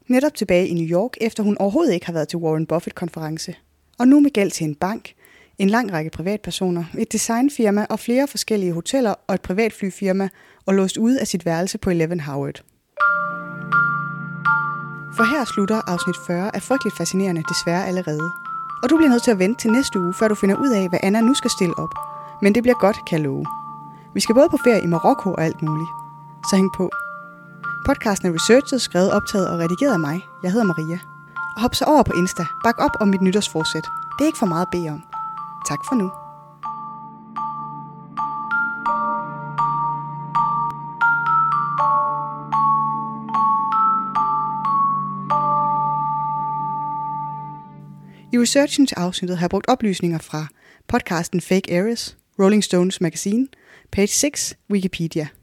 Netop 0.07 0.33
tilbage 0.33 0.67
i 0.67 0.73
New 0.73 0.85
York, 0.85 1.11
efter 1.21 1.43
hun 1.43 1.57
overhovedet 1.57 1.93
ikke 1.93 2.05
har 2.05 2.13
været 2.13 2.27
til 2.27 2.39
Warren 2.39 2.65
Buffett-konference. 2.65 3.55
Og 3.99 4.07
nu 4.07 4.19
med 4.19 4.31
gæld 4.31 4.51
til 4.51 4.63
en 4.65 4.75
bank, 4.75 5.13
en 5.57 5.69
lang 5.69 5.93
række 5.93 6.09
privatpersoner, 6.09 6.83
et 6.97 7.11
designfirma 7.11 7.85
og 7.89 7.99
flere 7.99 8.27
forskellige 8.27 8.73
hoteller 8.73 9.13
og 9.27 9.35
et 9.35 9.41
privatflyfirma, 9.41 10.29
og 10.65 10.73
låst 10.73 10.97
ude 10.97 11.19
af 11.19 11.27
sit 11.27 11.45
værelse 11.45 11.77
på 11.77 11.89
Eleven 11.89 12.19
Howard. 12.19 12.63
For 15.15 15.23
her 15.23 15.45
slutter 15.53 15.81
afsnit 15.91 16.15
40 16.27 16.55
af 16.55 16.61
Frygteligt 16.61 16.97
Fascinerende 16.97 17.43
desværre 17.49 17.87
allerede. 17.87 18.52
Og 18.83 18.89
du 18.89 18.97
bliver 18.97 19.09
nødt 19.09 19.23
til 19.23 19.31
at 19.31 19.39
vente 19.39 19.61
til 19.61 19.71
næste 19.71 19.99
uge, 19.99 20.13
før 20.13 20.27
du 20.27 20.35
finder 20.35 20.55
ud 20.55 20.69
af, 20.69 20.89
hvad 20.89 20.99
Anna 21.03 21.21
nu 21.21 21.33
skal 21.33 21.51
stille 21.51 21.79
op. 21.79 21.93
Men 22.41 22.55
det 22.55 22.63
bliver 22.63 22.75
godt, 22.79 22.97
kan 23.07 23.17
jeg 23.17 23.23
love. 23.25 23.45
Vi 24.13 24.19
skal 24.19 24.35
både 24.35 24.49
på 24.49 24.57
ferie 24.63 24.83
i 24.83 24.87
Marokko 24.87 25.33
og 25.33 25.43
alt 25.43 25.61
muligt. 25.61 25.89
Så 26.49 26.55
hæng 26.55 26.71
på. 26.77 26.89
Podcasten 27.85 28.27
er 28.27 28.33
researchet, 28.33 28.81
skrevet, 28.81 29.11
optaget 29.11 29.49
og 29.49 29.59
redigeret 29.59 29.93
af 29.93 29.99
mig. 29.99 30.21
Jeg 30.43 30.51
hedder 30.51 30.65
Maria. 30.65 30.99
Og 31.55 31.61
hop 31.61 31.75
så 31.75 31.85
over 31.85 32.03
på 32.03 32.13
Insta. 32.17 32.45
Bak 32.63 32.75
op 32.77 32.91
om 32.99 33.07
mit 33.07 33.21
nytårsforsæt. 33.21 33.85
Det 34.17 34.21
er 34.21 34.25
ikke 34.25 34.39
for 34.39 34.45
meget 34.45 34.65
at 34.65 34.71
bede 34.71 34.89
om. 34.89 35.01
Tak 35.69 35.79
for 35.87 35.95
nu. 35.95 36.11
I 48.33 48.37
researchens-afsnittet 48.37 49.37
har 49.37 49.45
jeg 49.45 49.49
brugt 49.49 49.67
oplysninger 49.67 50.17
fra 50.17 50.47
podcasten 50.87 51.41
Fake 51.41 51.79
Ares, 51.79 52.17
Rolling 52.39 52.63
Stones 52.63 53.01
Magazine, 53.01 53.47
page 53.91 54.07
6, 54.07 54.55
Wikipedia– 54.69 55.27